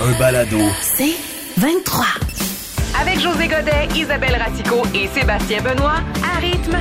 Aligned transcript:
Un 0.00 0.18
balado. 0.18 0.58
C'est 0.82 1.14
23. 1.56 2.04
Avec 3.00 3.20
José 3.20 3.48
Godet, 3.48 3.88
Isabelle 3.96 4.36
Ratico 4.36 4.82
et 4.94 5.06
Sébastien 5.08 5.62
Benoît, 5.62 6.00
à 6.22 6.38
rythme. 6.38 6.76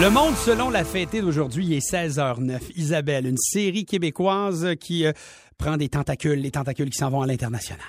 Le 0.00 0.10
monde 0.10 0.34
selon 0.36 0.70
la 0.70 0.84
fêtée 0.84 1.20
d'aujourd'hui 1.20 1.74
est 1.74 1.86
16h09. 1.86 2.72
Isabelle, 2.76 3.26
une 3.26 3.36
série 3.36 3.84
québécoise 3.84 4.74
qui 4.80 5.06
euh, 5.06 5.12
prend 5.58 5.76
des 5.76 5.88
tentacules, 5.88 6.40
les 6.40 6.50
tentacules 6.50 6.90
qui 6.90 6.98
s'en 6.98 7.10
vont 7.10 7.22
à 7.22 7.26
l'international. 7.26 7.86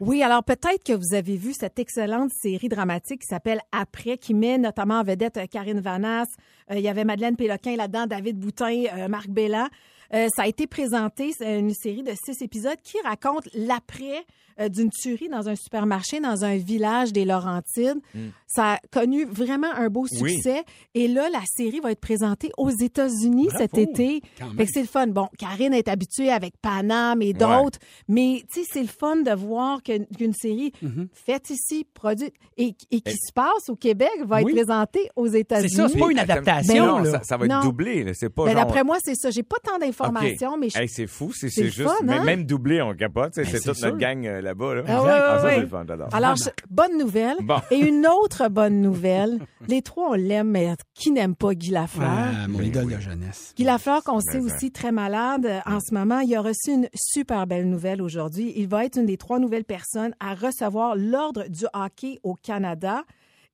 Oui, 0.00 0.22
alors 0.22 0.42
peut-être 0.42 0.82
que 0.82 0.94
vous 0.94 1.14
avez 1.14 1.36
vu 1.36 1.52
cette 1.52 1.78
excellente 1.78 2.30
série 2.32 2.70
dramatique 2.70 3.20
qui 3.20 3.26
s'appelle 3.26 3.60
Après, 3.70 4.16
qui 4.16 4.32
met 4.32 4.56
notamment 4.56 5.00
en 5.00 5.04
vedette 5.04 5.36
euh, 5.36 5.44
Karine 5.44 5.80
Vanasse. 5.80 6.32
Euh, 6.70 6.76
il 6.76 6.80
y 6.80 6.88
avait 6.88 7.04
Madeleine 7.04 7.36
Péloquin 7.36 7.76
là-dedans, 7.76 8.06
David 8.06 8.38
Boutin, 8.38 8.84
euh, 8.96 9.08
Marc 9.08 9.28
Bellan. 9.28 9.68
Euh, 10.14 10.26
ça 10.34 10.42
a 10.42 10.46
été 10.46 10.66
présenté, 10.66 11.32
c'est 11.36 11.58
une 11.58 11.72
série 11.74 12.02
de 12.02 12.12
six 12.24 12.42
épisodes 12.42 12.78
qui 12.82 12.96
raconte 13.04 13.48
l'après 13.54 14.24
euh, 14.60 14.68
d'une 14.68 14.90
tuerie 14.90 15.28
dans 15.28 15.48
un 15.48 15.54
supermarché 15.54 16.20
dans 16.20 16.44
un 16.44 16.56
village 16.56 17.12
des 17.12 17.24
Laurentides. 17.24 18.00
Ça 18.46 18.72
a 18.74 18.78
connu 18.90 19.24
vraiment 19.24 19.70
un 19.72 19.88
beau 19.88 20.06
Oui. 20.20 20.32
succès. 20.34 20.64
Et 20.94 21.06
là, 21.06 21.28
la 21.30 21.40
série 21.46 21.78
va 21.78 21.92
être 21.92 22.00
présentée 22.00 22.50
aux 22.58 22.68
États-Unis 22.70 23.48
cet 23.56 23.78
été. 23.78 24.20
Fait 24.56 24.66
que 24.66 24.70
c'est 24.74 24.80
le 24.82 24.88
fun. 24.88 25.06
Bon, 25.06 25.28
Karine 25.38 25.72
est 25.72 25.86
habituée 25.88 26.30
avec 26.30 26.54
Panam 26.60 27.22
et 27.22 27.32
d'autres, 27.32 27.78
mais 28.08 28.42
tu 28.52 28.60
sais, 28.62 28.66
c'est 28.72 28.82
le 28.82 28.88
fun 28.88 29.16
de 29.16 29.30
voir 29.30 29.80
qu'une 29.84 30.34
série 30.34 30.72
Mhm. 30.82 31.08
faite 31.12 31.48
ici, 31.50 31.86
produite 31.94 32.34
et, 32.56 32.74
et 32.90 33.00
qui 33.00 33.12
se 33.16 33.32
passe 33.32 33.68
au 33.68 33.76
Québec 33.76 34.10
va 34.26 34.42
Oui. 34.42 34.50
être 34.50 34.56
présentée 34.66 35.08
aux 35.14 35.26
États-Unis. 35.28 35.70
C'est 35.70 35.76
ça, 35.82 35.88
c'est 35.88 35.98
pas 35.98 36.10
une 36.10 36.18
Attends, 36.18 36.32
adaptation. 36.32 36.86
non, 36.86 36.98
là. 36.98 37.10
ça, 37.12 37.20
ça 37.22 37.36
va 37.36 37.44
être 37.46 37.52
Non. 37.52 37.60
doublé. 37.62 38.12
C'est 38.14 38.28
pas 38.28 38.44
Ben, 38.46 38.52
genre... 38.52 38.60
D'après 38.66 38.82
moi, 38.84 38.98
c'est 39.02 39.14
ça. 39.14 39.30
J'ai 39.30 39.44
pas 39.44 39.56
tant 39.62 39.78
OK. 39.78 39.99
D'informations, 40.08 40.56
mais 40.58 40.70
je... 40.70 40.78
Hey, 40.78 40.88
c'est 40.88 41.06
fou, 41.06 41.32
c'est 41.34 41.48
juste. 41.48 41.82
fun, 41.82 41.94
mais 42.02 42.14
hein? 42.14 42.24
même 42.24 42.44
doublé, 42.44 42.80
on 42.82 42.94
capote. 42.94 43.32
Ben, 43.36 43.44
c'est 43.44 43.58
c'est 43.58 43.60
toute 43.68 43.76
sûr. 43.76 43.86
notre 43.88 43.98
gang 43.98 44.26
euh, 44.26 44.40
là-bas. 44.40 44.74
Là. 44.76 44.82
Ah 44.88 45.02
ouais, 45.02 45.08
ça, 45.10 45.44
ouais, 45.44 45.60
le 45.60 45.66
fun. 45.66 45.84
Alors, 46.12 46.36
je- 46.36 46.50
bonne 46.68 46.98
nouvelle. 46.98 47.36
Bon. 47.42 47.58
Et 47.70 47.78
une 47.78 48.06
autre 48.06 48.48
bonne 48.48 48.80
nouvelle. 48.80 49.38
Les 49.68 49.82
trois, 49.82 50.10
on 50.10 50.14
l'aime, 50.14 50.50
mais 50.50 50.74
qui 50.94 51.10
n'aime 51.10 51.34
pas 51.34 51.54
Guy 51.54 51.70
Lafleur? 51.70 52.08
Ah, 52.10 52.48
mon 52.48 52.58
Ben 52.58 52.66
idole 52.66 52.84
oui. 52.86 52.94
de 52.94 53.00
jeunesse. 53.00 53.52
Guy 53.56 53.64
Lafleur, 53.64 54.02
qu'on 54.02 54.16
Mais 54.16 54.32
sait 54.32 54.40
ça. 54.40 54.44
aussi 54.56 54.72
très 54.72 54.92
malade 54.92 55.46
euh, 55.46 55.60
en 55.66 55.80
ce 55.80 55.94
moment, 55.94 56.20
il 56.20 56.34
a 56.34 56.40
reçu 56.40 56.70
une 56.72 56.88
super 56.94 57.46
belle 57.46 57.68
nouvelle 57.68 58.02
aujourd'hui. 58.02 58.52
Il 58.56 58.68
va 58.68 58.84
être 58.84 58.98
une 58.98 59.06
des 59.06 59.16
trois 59.16 59.38
nouvelles 59.38 59.64
personnes 59.64 60.14
à 60.20 60.34
recevoir 60.34 60.96
l'Ordre 60.96 61.44
du 61.48 61.64
hockey 61.74 62.18
au 62.22 62.34
Canada. 62.34 63.02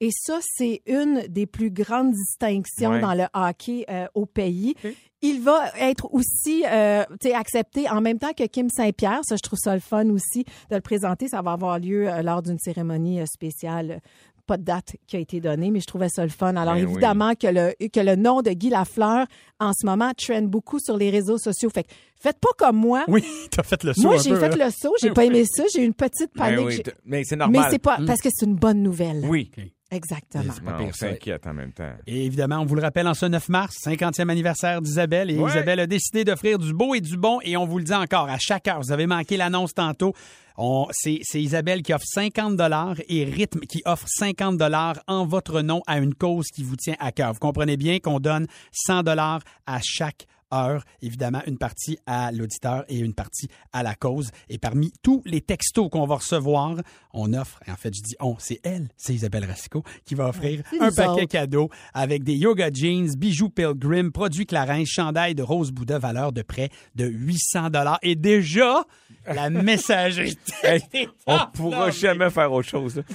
Et 0.00 0.10
ça, 0.12 0.38
c'est 0.42 0.82
une 0.86 1.22
des 1.28 1.46
plus 1.46 1.70
grandes 1.70 2.12
distinctions 2.12 2.90
Ouais. 2.90 3.00
dans 3.00 3.14
le 3.14 3.24
hockey 3.32 3.86
euh, 3.88 4.06
au 4.14 4.26
pays. 4.26 4.74
Il 5.22 5.40
va 5.40 5.70
être 5.80 6.12
aussi 6.12 6.64
euh, 6.70 7.02
accepté 7.34 7.88
en 7.88 8.00
même 8.02 8.18
temps 8.18 8.32
que 8.36 8.44
Kim 8.46 8.68
Saint-Pierre. 8.68 9.20
Ça, 9.24 9.36
je 9.36 9.42
trouve 9.42 9.58
ça 9.58 9.72
le 9.74 9.80
fun 9.80 10.08
aussi 10.10 10.44
de 10.70 10.74
le 10.76 10.82
présenter. 10.82 11.28
Ça 11.28 11.40
va 11.40 11.52
avoir 11.52 11.78
lieu 11.78 12.08
euh, 12.08 12.22
lors 12.22 12.42
d'une 12.42 12.58
cérémonie 12.58 13.20
euh, 13.20 13.24
spéciale. 13.26 14.00
Pas 14.46 14.58
de 14.58 14.62
date 14.62 14.94
qui 15.08 15.16
a 15.16 15.18
été 15.18 15.40
donnée, 15.40 15.70
mais 15.72 15.80
je 15.80 15.86
trouvais 15.86 16.08
ça 16.08 16.22
le 16.22 16.28
fun. 16.30 16.54
Alors, 16.54 16.74
Ben 16.74 16.84
oui. 16.84 16.92
évidemment 16.92 17.34
que, 17.34 17.48
le, 17.48 17.88
que 17.88 17.98
le 17.98 18.14
nom 18.14 18.42
de 18.42 18.50
Guy 18.50 18.68
Lafleur, 18.68 19.26
en 19.58 19.72
ce 19.72 19.84
moment, 19.86 20.12
trend 20.16 20.42
beaucoup 20.42 20.78
sur 20.78 20.96
les 20.96 21.10
réseaux 21.10 21.38
sociaux. 21.38 21.68
Fait 21.70 21.82
que 21.82 21.88
faites 22.20 22.38
pas 22.38 22.50
comme 22.56 22.76
moi. 22.76 23.02
Oui, 23.08 23.24
t'as 23.50 23.64
fait 23.64 23.82
le 23.82 23.92
saut 23.94 24.02
Moi, 24.02 24.18
j'ai 24.18 24.36
fait 24.36 24.52
hein. 24.52 24.66
le 24.66 24.70
saut, 24.70 24.94
j'ai 25.02 25.10
pas 25.10 25.24
aimé 25.24 25.44
ça, 25.46 25.64
j'ai 25.74 25.82
eu 25.82 25.84
une 25.86 25.94
petite 25.94 26.30
Ben 26.36 26.44
panique. 26.54 26.66
oui, 26.66 26.72
J'ai- 26.76 26.82
t- 26.84 26.92
mais 27.06 27.24
c'est 27.24 27.34
mais 27.34 27.44
normal. 27.46 27.68
c'est 27.72 27.80
pas 27.80 27.98
parce 28.06 28.20
que 28.20 28.28
c'est 28.32 28.46
une 28.46 28.54
bonne 28.54 28.82
nouvelle. 28.84 29.24
Oui. 29.28 29.50
Exactement. 29.96 30.44
pas 30.64 30.70
Non, 30.72 30.78
pire, 30.78 30.86
on 30.88 30.92
ça. 30.92 31.08
s'inquiète 31.10 31.46
en 31.46 31.54
même 31.54 31.72
temps. 31.72 31.90
Et 32.06 32.26
évidemment, 32.26 32.58
on 32.60 32.64
vous 32.66 32.74
le 32.74 32.82
rappelle, 32.82 33.08
en 33.08 33.14
ce 33.14 33.26
9 33.26 33.48
mars, 33.48 33.74
50e 33.82 34.28
anniversaire 34.30 34.80
d'Isabelle. 34.82 35.30
Et 35.30 35.38
Ouais. 35.38 35.50
Isabelle 35.50 35.80
a 35.80 35.86
décidé 35.86 36.24
d'offrir 36.24 36.58
du 36.58 36.72
beau 36.72 36.94
et 36.94 37.00
du 37.00 37.16
bon. 37.16 37.40
Et 37.42 37.56
on 37.56 37.66
vous 37.66 37.78
le 37.78 37.84
dit 37.84 37.94
encore, 37.94 38.28
à 38.28 38.38
chaque 38.38 38.68
heure, 38.68 38.80
vous 38.80 38.92
avez 38.92 39.06
manqué 39.06 39.36
l'annonce 39.36 39.74
tantôt. 39.74 40.12
On- 40.58 40.86
C'est 40.92 41.18
c'est 41.22 41.42
Isabelle 41.42 41.82
qui 41.82 41.92
offre 41.92 42.06
50 42.06 42.56
dollars 42.56 42.96
et 43.08 43.24
Rythme 43.24 43.60
qui 43.60 43.82
offre 43.84 44.06
50 44.08 44.56
dollars 44.56 44.96
en 45.06 45.26
votre 45.26 45.60
nom 45.60 45.82
à 45.86 45.98
une 45.98 46.14
cause 46.14 46.46
qui 46.46 46.62
vous 46.62 46.76
tient 46.76 46.96
à 46.98 47.12
cœur. 47.12 47.32
Vous 47.34 47.38
comprenez 47.40 47.76
bien 47.76 47.98
qu'on 47.98 48.20
donne 48.20 48.46
100 48.72 49.02
dollars 49.02 49.40
à 49.66 49.80
chaque 49.82 50.26
heure. 50.52 50.84
Évidemment, 51.02 51.42
une 51.46 51.58
partie 51.58 51.98
à 52.06 52.32
l'auditeur 52.32 52.84
et 52.88 52.98
une 52.98 53.14
partie 53.14 53.48
à 53.72 53.82
la 53.82 53.94
cause. 53.94 54.30
Et 54.48 54.58
parmi 54.58 54.92
tous 55.02 55.22
les 55.24 55.40
textos 55.40 55.88
qu'on 55.90 56.06
va 56.06 56.16
recevoir, 56.16 56.76
on 57.12 57.32
offre, 57.32 57.60
et 57.66 57.70
en 57.70 57.76
fait, 57.76 57.94
je 57.94 58.02
dis 58.02 58.14
on, 58.20 58.36
c'est 58.38 58.60
elle, 58.64 58.88
c'est 58.96 59.14
Isabelle 59.14 59.44
Racicot, 59.44 59.82
qui 60.04 60.14
va 60.14 60.28
offrir 60.28 60.62
un 60.80 60.90
paquet 60.90 61.08
autres. 61.08 61.24
cadeau 61.26 61.70
avec 61.94 62.24
des 62.24 62.34
yoga 62.34 62.70
jeans, 62.72 63.14
bijoux 63.16 63.50
Pilgrim, 63.50 64.12
produits 64.12 64.46
Clarins, 64.46 64.84
chandail 64.84 65.34
de 65.34 65.42
Rose 65.42 65.70
Bouddha, 65.72 65.98
valeur 65.98 66.32
de 66.32 66.42
près 66.42 66.70
de 66.94 67.06
800 67.06 67.70
dollars. 67.70 67.98
Et 68.02 68.16
déjà, 68.16 68.84
la 69.26 69.50
messagerie. 69.50 70.38
Hey, 70.62 71.08
on 71.26 71.38
pourra 71.52 71.90
jamais 71.90 72.30
faire 72.30 72.52
autre 72.52 72.68
chose. 72.68 73.02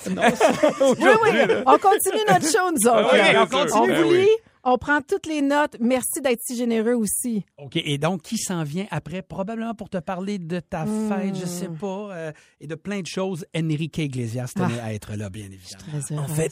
Oui, 0.82 1.10
oui, 1.24 1.40
on 1.66 1.78
continue 1.78 2.24
notre 2.28 2.46
show, 2.46 2.72
nous 2.72 2.88
autres. 2.88 3.16
Ah 3.16 3.44
on 3.44 3.48
continue. 3.48 3.94
Ben 3.94 4.06
oui. 4.10 4.28
On 4.64 4.78
prend 4.78 5.02
toutes 5.02 5.26
les 5.26 5.42
notes. 5.42 5.76
Merci 5.80 6.22
d'être 6.22 6.42
si 6.42 6.56
généreux 6.56 6.94
aussi. 6.96 7.46
OK. 7.58 7.76
Et 7.78 7.98
donc, 7.98 8.22
qui 8.22 8.38
s'en 8.38 8.64
vient 8.64 8.86
après? 8.92 9.22
Probablement 9.22 9.74
pour 9.74 9.90
te 9.90 9.98
parler 9.98 10.38
de 10.40 10.60
ta 10.60 10.86
Hmm. 10.86 11.10
fête, 11.10 11.36
je 11.36 11.46
sais 11.46 11.70
pas, 11.70 12.10
euh, 12.16 12.32
et 12.60 12.68
de 12.68 12.76
plein 12.76 13.02
de 13.02 13.08
choses. 13.08 13.46
Enrique 13.56 13.98
Iglesias 13.98 14.52
tenait 14.56 14.80
Ah. 14.82 14.86
à 14.86 14.94
être 14.94 15.16
là, 15.16 15.30
bien 15.30 15.46
évidemment. 15.46 16.24
En 16.24 16.28
fait, 16.28 16.52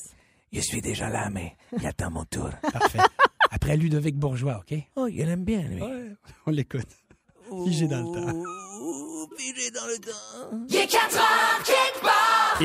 je 0.52 0.62
suis 0.62 0.82
déjà 0.82 1.10
là, 1.10 1.30
mais 1.30 1.56
il 1.80 1.86
attend 1.86 2.12
mon 2.12 2.26
tour. 2.26 2.50
Parfait. 2.74 3.00
Après 3.52 3.78
Ludovic 3.78 4.16
Bourgeois, 4.16 4.62
OK? 4.70 4.78
Oh, 4.96 5.08
il 5.08 5.22
aime 5.22 5.44
bien, 5.44 5.62
lui. 5.62 5.82
On 6.46 6.52
l'écoute. 6.52 6.88
Figé 7.66 7.88
dans 7.88 8.02
le 8.02 8.14
temps. 8.16 8.44
Oh, 8.82 9.28
figé 9.38 9.72
dans 9.72 9.86
le 9.88 9.98
temps. 9.98 10.66
Il 10.70 10.76
est 10.76 10.88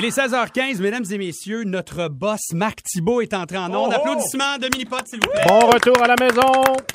16h15, 0.03 0.81
mesdames 0.81 1.05
et 1.11 1.19
messieurs. 1.19 1.63
Notre 1.65 2.09
boss, 2.09 2.41
Marc 2.53 2.83
Thibault, 2.83 3.21
est 3.21 3.33
entré 3.33 3.57
en 3.57 3.73
ondes. 3.73 3.93
Applaudissements 3.93 4.59
de 4.59 4.69
mini-pot, 4.73 5.07
s'il 5.07 5.21
vous 5.21 5.31
plaît. 5.31 5.45
Bon 5.47 5.61
retour 5.61 6.03
à 6.03 6.09
la 6.09 6.17
maison. 6.21 6.43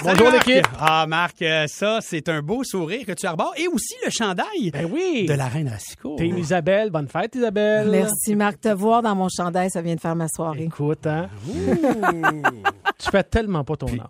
Salut, 0.04 0.20
Bonjour 0.20 0.32
l'équipe. 0.32 0.68
Ah, 0.78 1.06
Marc, 1.08 1.42
euh, 1.42 1.66
ça, 1.68 2.00
c'est 2.02 2.28
un 2.28 2.42
beau 2.42 2.64
sourire 2.66 3.06
que 3.06 3.14
tu 3.14 3.26
arbores. 3.26 3.54
Et 3.58 3.68
aussi 3.68 3.96
le 4.06 4.12
chandail 4.12 4.72
Ben 4.72 4.86
oui. 4.92 5.26
de 5.28 5.34
la 5.34 5.48
reine 5.48 5.70
Racicot. 5.70 6.18
Team 6.18 6.38
Isabelle, 6.38 6.90
bonne 6.90 7.08
fête 7.08 7.36
Isabelle. 7.36 7.90
Merci, 7.90 8.36
Marc. 8.36 8.59
Te 8.59 8.70
voir 8.70 9.02
dans 9.02 9.16
mon 9.16 9.30
chandail, 9.30 9.70
ça 9.72 9.82
vient 9.82 9.96
de 9.96 10.02
faire 10.02 10.16
ma 10.16 10.28
soirée. 10.28 10.64
Écoute, 10.64 11.08
hein. 11.08 11.30
tu 13.00 13.09
fais 13.09 13.24
tellement 13.24 13.64
pas 13.64 13.78
ton 13.78 13.88
âge. 13.88 14.09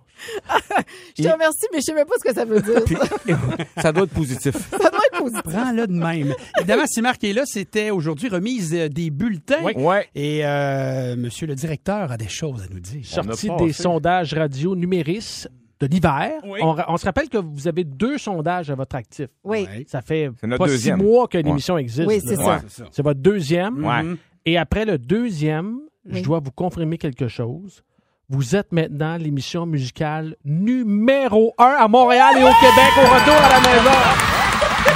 Je 1.18 1.24
te 1.24 1.30
remercie, 1.30 1.66
mais 1.72 1.80
je 1.80 1.84
sais 1.86 1.94
même 1.94 2.06
pas 2.08 2.16
ce 2.22 2.28
que 2.30 2.34
ça 2.36 2.44
veut 2.44 2.62
dire. 2.62 2.82
Ça 3.82 3.92
doit 3.94 4.04
être 4.04 4.14
positif. 4.14 4.56
ça 4.72 4.90
doit 4.90 5.00
être 5.12 5.18
positif. 5.18 5.44
Prends-le 5.44 5.88
de 5.88 5.94
même. 5.94 6.34
Évidemment, 6.58 6.86
si 6.88 7.02
Marc 7.02 7.24
est 7.24 7.32
là, 7.34 7.44
c'était 7.46 7.90
aujourd'hui 7.92 8.28
remise 8.28 8.74
euh, 8.80 8.90
des 8.90 9.10
bulletins. 9.12 9.60
Oui. 9.64 9.74
Ouais. 9.76 10.08
Et 10.16 10.46
euh, 10.46 11.16
monsieur 11.16 11.48
le 11.48 11.56
directeur 11.56 12.12
a 12.12 12.18
des 12.18 12.28
choses 12.28 12.64
à 12.64 12.74
nous 12.74 12.80
dire. 12.80 13.04
A 13.18 13.64
des 13.64 13.74
sondages 13.74 14.34
radio 14.34 14.76
numéris 14.76 15.46
de 15.80 15.88
l'hiver. 15.88 16.32
Oui. 16.46 16.60
On, 16.62 16.76
on 16.88 16.98
se 16.98 17.06
rappelle 17.06 17.30
que 17.30 17.38
vous 17.38 17.68
avez 17.68 17.84
deux 17.84 18.18
sondages 18.18 18.70
à 18.70 18.76
votre 18.76 18.96
actif. 18.96 19.28
Oui. 19.44 19.68
Ouais. 19.70 19.86
Ça 19.88 20.02
fait 20.02 20.30
pas 20.58 20.68
deuxième. 20.68 21.00
six 21.00 21.04
mois 21.06 21.28
que 21.28 21.38
l'émission 21.38 21.78
existe. 21.78 22.08
Oui, 22.08 22.22
c'est 22.26 22.36
ça. 22.36 22.62
C'est 22.92 23.04
votre 23.04 23.20
deuxième. 23.22 23.86
Ouais. 23.86 24.04
Mhm. 24.04 24.18
Et 24.46 24.58
après 24.58 24.86
le 24.86 24.98
deuxième, 24.98 25.80
je 26.10 26.22
dois 26.22 26.40
vous 26.40 26.52
confirmer 26.52 26.98
quelque 26.98 27.28
chose. 27.28 27.84
Vous 28.32 28.56
êtes 28.56 28.72
maintenant 28.72 29.18
l'émission 29.18 29.66
musicale 29.66 30.36
numéro 30.46 31.54
un 31.58 31.76
à 31.80 31.88
Montréal 31.88 32.36
et 32.38 32.44
au 32.44 32.54
Québec 32.60 32.92
au 32.98 33.02
retour 33.02 33.34
à 33.34 33.50
la 33.50 33.60
maison. 33.60 33.98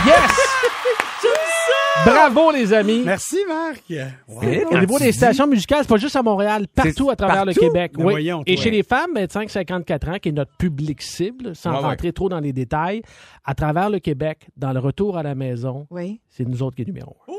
Yes! 0.05 0.42
Bravo 2.05 2.51
les 2.51 2.73
amis. 2.73 3.01
Merci, 3.05 3.37
Marc. 3.47 3.83
Wow. 4.27 4.43
Et 4.43 4.65
Au 4.65 4.77
niveau 4.79 4.99
des 4.99 5.11
stations 5.11 5.47
musicales, 5.47 5.79
c'est 5.83 5.87
pas 5.89 5.97
juste 5.97 6.15
à 6.15 6.23
Montréal, 6.23 6.67
partout 6.73 7.09
à 7.09 7.15
travers 7.15 7.45
le? 7.45 7.53
Québec. 7.53 7.93
Ben 7.95 8.03
Oui. 8.05 8.11
voyons, 8.13 8.43
Et 8.45 8.57
chez 8.57 8.71
les 8.71 8.83
femmes, 8.83 9.11
25-54 9.15 10.09
ans, 10.09 10.17
qui 10.19 10.29
est 10.29 10.33
notre 10.33 10.51
public 10.57 11.01
cible, 11.01 11.55
sans 11.55 11.71
Ouais, 11.71 11.77
ouais. 11.77 11.83
rentrer 11.83 12.11
trop 12.11 12.27
dans 12.29 12.39
les 12.39 12.51
détails, 12.51 13.03
à 13.45 13.53
travers 13.53 13.89
le 13.89 13.99
Québec, 13.99 14.47
dans 14.57 14.73
le 14.73 14.79
retour 14.79 15.17
à 15.17 15.23
la 15.23 15.35
maison, 15.35 15.87
Oui. 15.91 16.19
c'est 16.29 16.45
nous 16.47 16.61
autres 16.63 16.75
qui 16.75 16.81
est 16.81 16.85
numéro 16.85 17.15
un. 17.29 17.33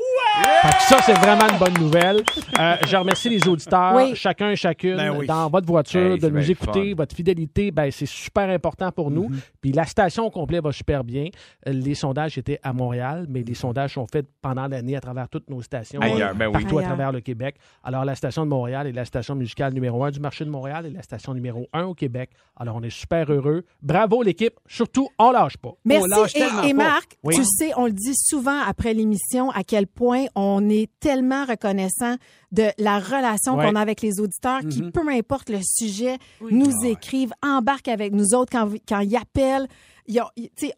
Fait 0.61 0.67
que 0.69 0.83
ça, 0.83 0.97
c'est 1.05 1.13
vraiment 1.19 1.47
une 1.51 1.57
bonne 1.57 1.73
nouvelle. 1.79 2.23
Euh, 2.59 2.75
je 2.85 2.95
remercie 2.97 3.29
les 3.29 3.47
auditeurs, 3.47 3.93
Oui. 3.95 4.15
chacun 4.15 4.49
et 4.49 4.55
chacune, 4.55 4.97
Ben 4.97 5.15
oui. 5.15 5.27
dans 5.27 5.49
votre 5.49 5.67
voiture, 5.67 6.13
Hey, 6.13 6.15
de 6.17 6.21
c'est 6.21 6.31
nous 6.31 6.39
bien 6.39 6.49
écouter. 6.49 6.89
fun. 6.91 6.95
Votre 6.97 7.15
fidélité, 7.15 7.71
ben, 7.71 7.89
c'est 7.91 8.05
super 8.05 8.49
important 8.49 8.91
pour 8.91 9.11
nous. 9.11 9.29
Mm-hmm. 9.29 9.39
Puis 9.61 9.71
la 9.71 9.85
station 9.85 10.25
au 10.25 10.31
complet 10.31 10.59
va 10.59 10.71
super 10.71 11.03
bien. 11.03 11.27
Euh, 11.67 11.71
Les 11.71 11.93
sondages 11.95 12.37
étaient 12.37 12.59
à 12.63 12.73
Montréal, 12.73 13.25
mais 13.29 13.43
les 13.43 13.53
sondages 13.53 13.93
sont 13.93 14.07
faits 14.07 14.25
pendant 14.41 14.67
l'année 14.67 14.95
à 14.95 15.01
travers 15.01 15.29
toutes 15.29 15.49
nos 15.49 15.61
stations, 15.61 16.01
Ailleurs, 16.01 16.33
ben 16.35 16.47
oui. 16.47 16.53
partout 16.53 16.77
à 16.77 16.81
Ailleurs. 16.81 16.89
travers 16.91 17.11
le 17.11 17.21
Québec. 17.21 17.55
Alors, 17.83 18.03
la 18.05 18.15
station 18.15 18.43
de 18.43 18.49
Montréal 18.49 18.87
est 18.87 18.91
la 18.91 19.05
station 19.05 19.35
musicale 19.35 19.73
numéro 19.73 20.03
un 20.03 20.11
du 20.11 20.19
marché 20.19 20.43
de 20.45 20.49
Montréal 20.49 20.85
et 20.85 20.89
la 20.89 21.01
station 21.03 21.33
numéro 21.33 21.67
un 21.73 21.83
au 21.85 21.93
Québec. 21.93 22.31
Alors, 22.57 22.75
on 22.75 22.83
est 22.83 22.89
super 22.89 23.31
heureux. 23.31 23.63
Bravo, 23.81 24.21
l'équipe. 24.23 24.53
Surtout, 24.67 25.07
on 25.19 25.31
lâche 25.31 25.57
pas. 25.57 25.71
Merci. 25.85 26.09
lâche 26.09 26.35
Et, 26.35 26.39
tellement 26.39 26.63
et 26.63 26.73
pas. 26.73 26.83
Marc, 26.83 27.17
Oui. 27.23 27.35
tu 27.35 27.43
sais, 27.45 27.71
on 27.77 27.85
le 27.85 27.91
dit 27.93 28.15
souvent 28.15 28.59
après 28.67 28.93
l'émission 28.93 29.49
à 29.51 29.63
quel 29.63 29.87
point 29.87 30.24
on 30.35 30.69
est 30.69 30.89
tellement 30.99 31.45
reconnaissant 31.45 32.15
de 32.51 32.67
la 32.77 32.99
relation 32.99 33.55
Ouais. 33.55 33.65
qu'on 33.67 33.75
a 33.75 33.81
avec 33.81 34.01
les 34.01 34.19
auditeurs 34.19 34.61
qui, 34.69 34.81
Mhm. 34.81 34.91
peu 34.91 35.01
importe 35.09 35.49
le 35.49 35.59
sujet, 35.63 36.17
nous 36.49 36.71
écrivent, 36.85 37.33
embarquent 37.43 37.89
avec 37.89 38.13
nous 38.13 38.33
autres 38.33 38.51
quand, 38.51 38.69
quand 38.87 38.99
ils 39.01 39.15
appellent. 39.15 39.67
Ils, 40.07 40.21
ont- 40.21 40.29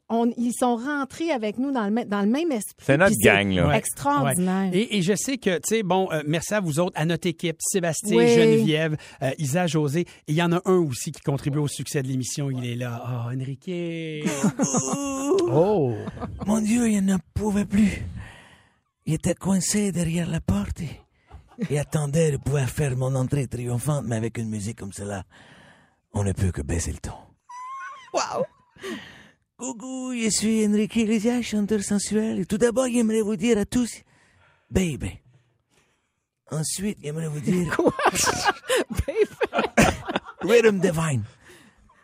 on- 0.08 0.32
ils 0.38 0.54
sont 0.58 0.78
rentrés 0.78 1.32
avec 1.32 1.58
nous 1.58 1.72
dans 1.72 1.84
le, 1.84 1.92
même- 1.92 2.08
dans 2.08 2.22
le 2.22 2.28
même 2.30 2.50
esprit. 2.50 2.76
C'est 2.86 2.96
notre 2.98 3.18
gang, 3.22 3.52
là. 3.52 3.68
Ouais. 3.68 3.78
Extraordinaire. 3.78 4.70
Et, 4.72 4.98
et 4.98 5.02
je 5.02 5.14
sais 5.18 5.38
que, 5.38 5.56
tu 5.58 5.64
sais, 5.66 5.84
bon, 5.84 6.08
euh, 6.14 6.24
merci 6.26 6.54
à 6.54 6.62
vous 6.62 6.80
autres, 6.80 6.94
à 6.96 7.04
notre 7.04 7.28
équipe, 7.28 7.58
Sébastien, 7.60 8.16
Oui. 8.16 8.30
Geneviève, 8.30 8.96
euh, 9.22 9.32
Isa, 9.38 9.68
José. 9.68 10.06
Il 10.30 10.36
y 10.36 10.42
en 10.42 10.54
a 10.54 10.62
un 10.64 10.78
aussi 10.78 11.12
qui 11.12 11.20
contribue 11.22 11.60
au 11.60 11.68
succès 11.68 12.02
de 12.02 12.08
l'émission. 12.08 12.50
Il 12.50 12.66
est 12.66 12.76
là. 12.76 13.02
Ah, 13.06 13.28
Enrique. 13.36 13.70
Oh! 15.50 15.94
Mon 16.46 16.62
Dieu, 16.62 16.90
il 16.90 17.02
n'en 17.02 17.18
pouvait 17.34 17.66
plus. 17.66 18.04
Il 19.08 19.14
était 19.14 19.36
coincé 19.36 19.94
derrière 19.94 20.30
la 20.30 20.42
porte 20.42 20.82
et, 20.82 21.00
et 21.70 21.80
attendait 21.80 22.34
de 22.34 22.38
pouvoir 22.38 22.70
faire 22.70 22.98
mon 22.98 23.16
entrée 23.16 23.48
triomphante, 23.48 24.04
mais 24.06 24.18
avec 24.18 24.38
une 24.38 24.50
musique 24.50 24.80
comme 24.80 24.92
cela, 24.92 25.24
on 26.12 26.26
ne 26.26 26.34
peut 26.34 26.52
que 26.52 26.62
baisser 26.62 26.92
le 26.92 26.98
ton. 26.98 27.14
Wow! 28.14 28.46
Coucou, 29.56 30.14
je 30.14 30.30
suis 30.30 30.68
Enrique 30.68 30.98
Iglesias, 30.98 31.42
chanteur 31.42 31.84
sensuel. 31.84 32.40
Et 32.40 32.46
tout 32.46 32.58
d'abord, 32.58 32.88
j'aimerais 32.92 33.22
vous 33.22 33.38
dire 33.38 33.58
à 33.58 33.64
tous, 33.66 34.04
baby. 34.70 35.18
Ensuite, 36.52 36.98
j'aimerais 37.02 37.30
vous 37.30 37.40
dire, 37.40 37.78
Rhythm 40.42 40.80
Divine. 40.82 41.24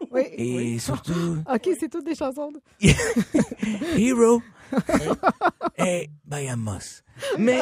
Oui. 0.09 0.21
Et 0.37 0.79
surtout, 0.79 1.43
OK, 1.53 1.69
c'est 1.77 1.89
toutes 1.89 2.05
des 2.05 2.15
chansons. 2.15 2.53
Hero 3.97 4.41
et 5.77 6.09
Bayamos. 6.25 7.01
Mais 7.37 7.59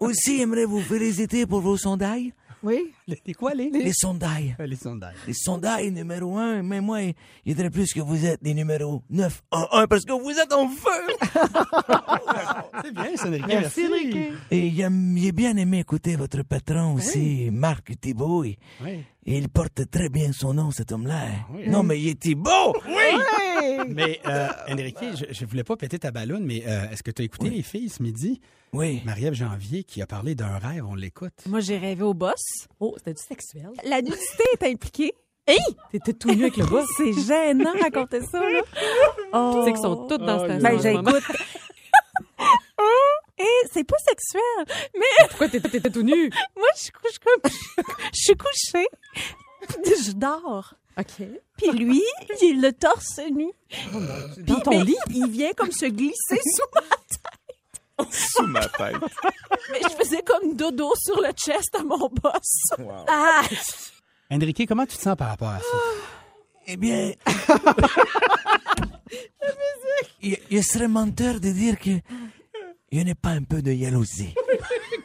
aussi, 0.00 0.38
j'aimerais 0.38 0.64
vous 0.64 0.80
féliciter 0.80 1.46
pour 1.46 1.60
vos 1.60 1.76
sondages. 1.76 2.30
Oui. 2.62 2.92
Les, 3.06 3.20
les 3.24 3.34
quoi, 3.34 3.54
les? 3.54 3.70
Les 3.70 3.92
sondages. 3.92 4.56
Les 4.58 4.74
sondages. 4.76 5.14
Les 5.28 5.32
sondages 5.32 5.90
numéro 5.92 6.36
un, 6.36 6.62
mais 6.62 6.80
moi, 6.80 6.98
il 7.44 7.54
dirait 7.54 7.70
plus 7.70 7.92
que 7.92 8.00
vous 8.00 8.26
êtes 8.26 8.42
des 8.42 8.52
numéros 8.52 9.02
9 9.10 9.42
en 9.52 9.66
1 9.72 9.86
parce 9.86 10.04
que 10.04 10.12
vous 10.12 10.30
êtes 10.30 10.52
en 10.52 10.68
feu. 10.68 10.90
C'est 12.84 12.92
bien, 12.92 13.16
ça, 13.16 13.28
Enrique. 13.28 13.44
Merci, 13.46 13.86
Enrique. 13.86 14.16
Et 14.50 14.72
j'ai 14.72 15.32
bien 15.32 15.56
aimé 15.56 15.78
écouter 15.80 16.16
votre 16.16 16.42
patron 16.42 16.94
aussi, 16.94 17.48
Marc 17.52 17.92
Thibault. 18.00 18.42
Oui. 18.42 18.56
et 18.84 19.38
il 19.38 19.48
porte 19.48 19.88
très 19.90 20.08
bien 20.08 20.32
son 20.32 20.54
nom, 20.54 20.70
cet 20.72 20.90
homme-là. 20.90 21.26
Oui. 21.54 21.68
Non, 21.68 21.84
mais 21.84 22.00
il 22.00 22.08
est 22.08 22.18
Thibault! 22.20 22.74
Mais, 23.88 24.20
euh, 24.26 24.48
Enrique, 24.68 24.98
je, 25.16 25.24
je 25.32 25.44
voulais 25.44 25.64
pas 25.64 25.76
péter 25.76 25.98
ta 25.98 26.10
ballonne, 26.10 26.44
mais 26.44 26.64
euh, 26.66 26.90
est-ce 26.90 27.02
que 27.02 27.10
tu 27.10 27.22
as 27.22 27.24
écouté 27.24 27.50
les 27.50 27.62
filles 27.62 27.88
ce 27.88 28.02
midi? 28.02 28.40
Oui. 28.72 29.00
Marie-Ève 29.04 29.34
Janvier 29.34 29.84
qui 29.84 30.02
a 30.02 30.06
parlé 30.06 30.34
d'un 30.34 30.58
rêve, 30.58 30.84
on 30.86 30.94
l'écoute. 30.94 31.32
Moi, 31.46 31.60
j'ai 31.60 31.78
rêvé 31.78 32.02
au 32.02 32.14
boss. 32.14 32.68
Oh, 32.80 32.94
c'était 32.98 33.14
du 33.14 33.22
sexuel? 33.22 33.70
La 33.84 34.02
nudité 34.02 34.44
est 34.60 34.66
impliquée. 34.70 35.12
Hey! 35.46 35.58
T'étais 35.90 36.12
tout 36.12 36.34
nu 36.34 36.42
avec 36.42 36.58
le 36.58 36.66
boss. 36.66 36.86
C'est 36.98 37.12
gênant 37.12 37.72
de 37.72 37.82
raconter 37.82 38.20
ça, 38.20 38.38
là. 38.38 38.60
Oh. 39.32 39.54
Tu 39.60 39.64
sais 39.64 39.72
qu'ils 39.72 39.82
sont 39.82 40.06
toutes 40.06 40.20
dans 40.20 40.46
cette 40.46 40.60
Ben, 40.62 40.80
j'écoute. 40.80 41.24
Et 43.38 43.68
c'est 43.72 43.84
pas 43.84 43.96
sexuel, 43.98 44.76
mais 44.98 45.26
Pourquoi 45.28 45.48
t'étais 45.48 45.68
t'étais 45.68 45.90
tout 45.90 46.02
nu? 46.02 46.28
moi, 46.56 46.66
je 46.76 46.90
couche 46.90 47.18
comme... 47.18 47.50
Je 48.12 48.20
suis 48.20 48.36
couchée, 48.36 48.88
je 50.06 50.12
dors. 50.12 50.74
OK. 50.98 51.26
Puis 51.56 51.70
lui, 51.72 52.02
il 52.42 52.60
le 52.60 52.72
torse 52.72 53.20
nu. 53.30 53.50
Dans 53.92 54.54
Puis, 54.54 54.62
ton 54.62 54.82
lit? 54.82 54.96
Il 55.10 55.30
vient 55.30 55.52
comme 55.56 55.70
se 55.72 55.86
glisser 55.86 56.14
sous 56.56 56.66
ma 56.74 58.04
Sous 58.10 58.46
ma 58.46 58.60
tête. 58.60 58.96
Mais 59.70 59.80
je 59.82 59.94
faisais 59.96 60.22
comme 60.22 60.54
dodo 60.54 60.92
sur 60.96 61.20
le 61.20 61.30
chest 61.32 61.74
à 61.78 61.82
mon 61.82 62.08
boss. 62.08 62.78
Wow. 62.78 63.04
Ah! 63.08 63.42
Enrique, 64.30 64.66
comment 64.66 64.86
tu 64.86 64.96
te 64.96 65.02
sens 65.02 65.16
par 65.16 65.28
rapport 65.28 65.48
à 65.48 65.60
ça? 65.60 65.78
Eh 66.66 66.76
bien. 66.76 67.12
il, 70.22 70.36
il 70.50 70.64
serait 70.64 70.88
menteur 70.88 71.40
de 71.40 71.50
dire 71.50 71.78
que 71.78 71.90
je 72.92 73.00
n'ai 73.00 73.14
pas 73.14 73.30
un 73.30 73.42
peu 73.42 73.62
de 73.62 73.72
jalousie. 73.72 74.34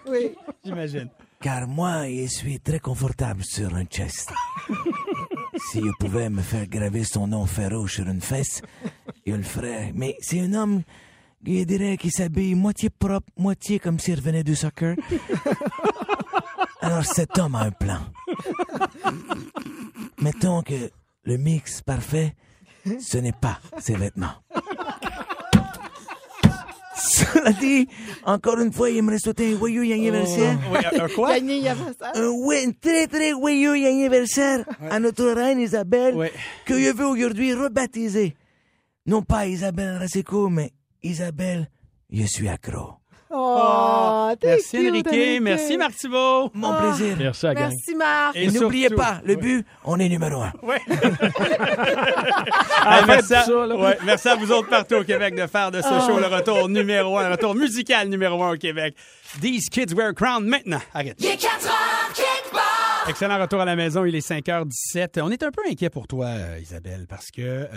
Oui. 0.05 0.35
J'imagine. 0.63 1.09
Car 1.41 1.67
moi, 1.67 2.07
je 2.07 2.27
suis 2.27 2.59
très 2.59 2.79
confortable 2.79 3.43
sur 3.43 3.73
un 3.75 3.85
chest. 3.85 4.31
Si 5.57 5.79
je 5.79 5.91
pouvais 5.99 6.29
me 6.29 6.41
faire 6.41 6.67
graver 6.67 7.03
son 7.03 7.27
nom 7.27 7.45
féroce 7.45 7.91
sur 7.91 8.07
une 8.07 8.21
fesse, 8.21 8.61
je 9.25 9.33
le 9.33 9.43
ferais. 9.43 9.91
Mais 9.95 10.15
c'est 10.19 10.39
un 10.41 10.53
homme, 10.53 10.81
je 11.45 11.63
dirais, 11.63 11.97
qui 11.97 12.11
s'habille 12.11 12.55
moitié 12.55 12.89
propre, 12.89 13.31
moitié 13.37 13.79
comme 13.79 13.99
s'il 13.99 14.15
revenait 14.15 14.43
du 14.43 14.55
soccer. 14.55 14.95
Alors 16.81 17.05
cet 17.05 17.37
homme 17.37 17.55
a 17.55 17.61
un 17.61 17.71
plan. 17.71 17.99
Mettons 20.19 20.61
que 20.61 20.91
le 21.23 21.37
mix 21.37 21.81
parfait, 21.81 22.35
ce 22.99 23.17
n'est 23.17 23.31
pas 23.31 23.59
ses 23.79 23.95
vêtements. 23.95 24.35
Cela 27.05 27.51
dit, 27.53 27.87
encore 28.25 28.59
une 28.59 28.71
fois, 28.71 28.89
il 28.89 29.03
me 29.03 29.17
souhaiter 29.17 29.53
un 29.53 29.57
joyeux 29.57 29.93
anniversaire. 29.93 30.57
Oui, 30.71 30.79
un 30.99 31.07
quoi? 31.09 31.33
Un 32.15 32.27
oui, 32.29 32.65
un 32.67 32.71
très 32.71 33.07
très 33.07 33.31
joyeux 33.31 33.73
anniversaire 33.85 34.65
à 34.89 34.99
notre 34.99 35.25
reine 35.25 35.59
Isabelle, 35.59 36.15
Ouais. 36.15 36.31
que 36.65 36.79
je 36.79 36.91
veux 36.93 37.05
aujourd'hui 37.05 37.53
rebaptiser. 37.53 38.35
Non 39.05 39.21
pas 39.21 39.47
Isabelle 39.47 39.97
Racicot, 39.97 40.49
mais 40.49 40.71
Isabelle, 41.03 41.69
je 42.09 42.23
suis 42.25 42.47
accro. 42.47 42.93
Oh, 43.35 44.29
t'es 44.39 44.47
Merci 44.47 44.77
cute, 44.77 44.89
Enrique, 44.89 45.07
Enrique. 45.07 45.41
merci 45.41 45.77
Marc 45.77 45.95
Thibault. 45.95 46.51
Mon 46.53 46.73
plaisir. 46.75 47.15
Merci 47.17 47.47
à. 47.47 47.53
Merci, 47.53 47.95
Marc. 47.95 48.35
Et 48.35 48.43
Et 48.43 48.51
n'oubliez 48.51 48.87
surtout- 48.89 49.01
pas, 49.01 49.21
le 49.25 49.35
but, 49.35 49.65
on 49.83 49.99
est 49.99 50.07
numéro 50.09 50.41
un. 50.41 50.51
Ah, 52.85 53.01
merci, 53.07 53.33
à, 53.33 53.43
ça, 53.43 53.67
ouais, 53.67 53.97
merci 54.03 54.27
à 54.27 54.35
vous 54.35 54.51
autres 54.51 54.67
partout 54.69 54.95
au 54.95 55.03
Québec 55.03 55.35
de 55.35 55.47
faire 55.47 55.71
de 55.71 55.81
ce 55.81 55.87
show 55.87 56.19
le 56.19 56.27
retour 56.27 56.67
numéro 56.67 57.17
un, 57.17 57.25
le 57.27 57.31
retour 57.31 57.55
musical 57.55 58.09
numéro 58.09 58.43
un 58.43 58.53
au 58.53 58.57
Québec. 58.57 58.95
These 59.41 59.69
Kids 59.69 59.93
Wear 59.95 60.09
a 60.09 60.13
Crown 60.13 60.45
maintenant. 60.45 60.81
Arrête. 60.93 61.17
Excellent 63.09 63.37
retour 63.39 63.59
à 63.59 63.65
la 63.65 63.75
maison, 63.75 64.05
il 64.05 64.15
est 64.15 64.25
5h17. 64.25 65.19
On 65.21 65.29
est 65.29 65.43
un 65.43 65.51
peu 65.51 65.61
inquiet 65.69 65.89
pour 65.89 66.07
toi, 66.07 66.27
euh, 66.27 66.59
Isabelle, 66.61 67.05
parce 67.07 67.31
que 67.31 67.41
euh, 67.41 67.67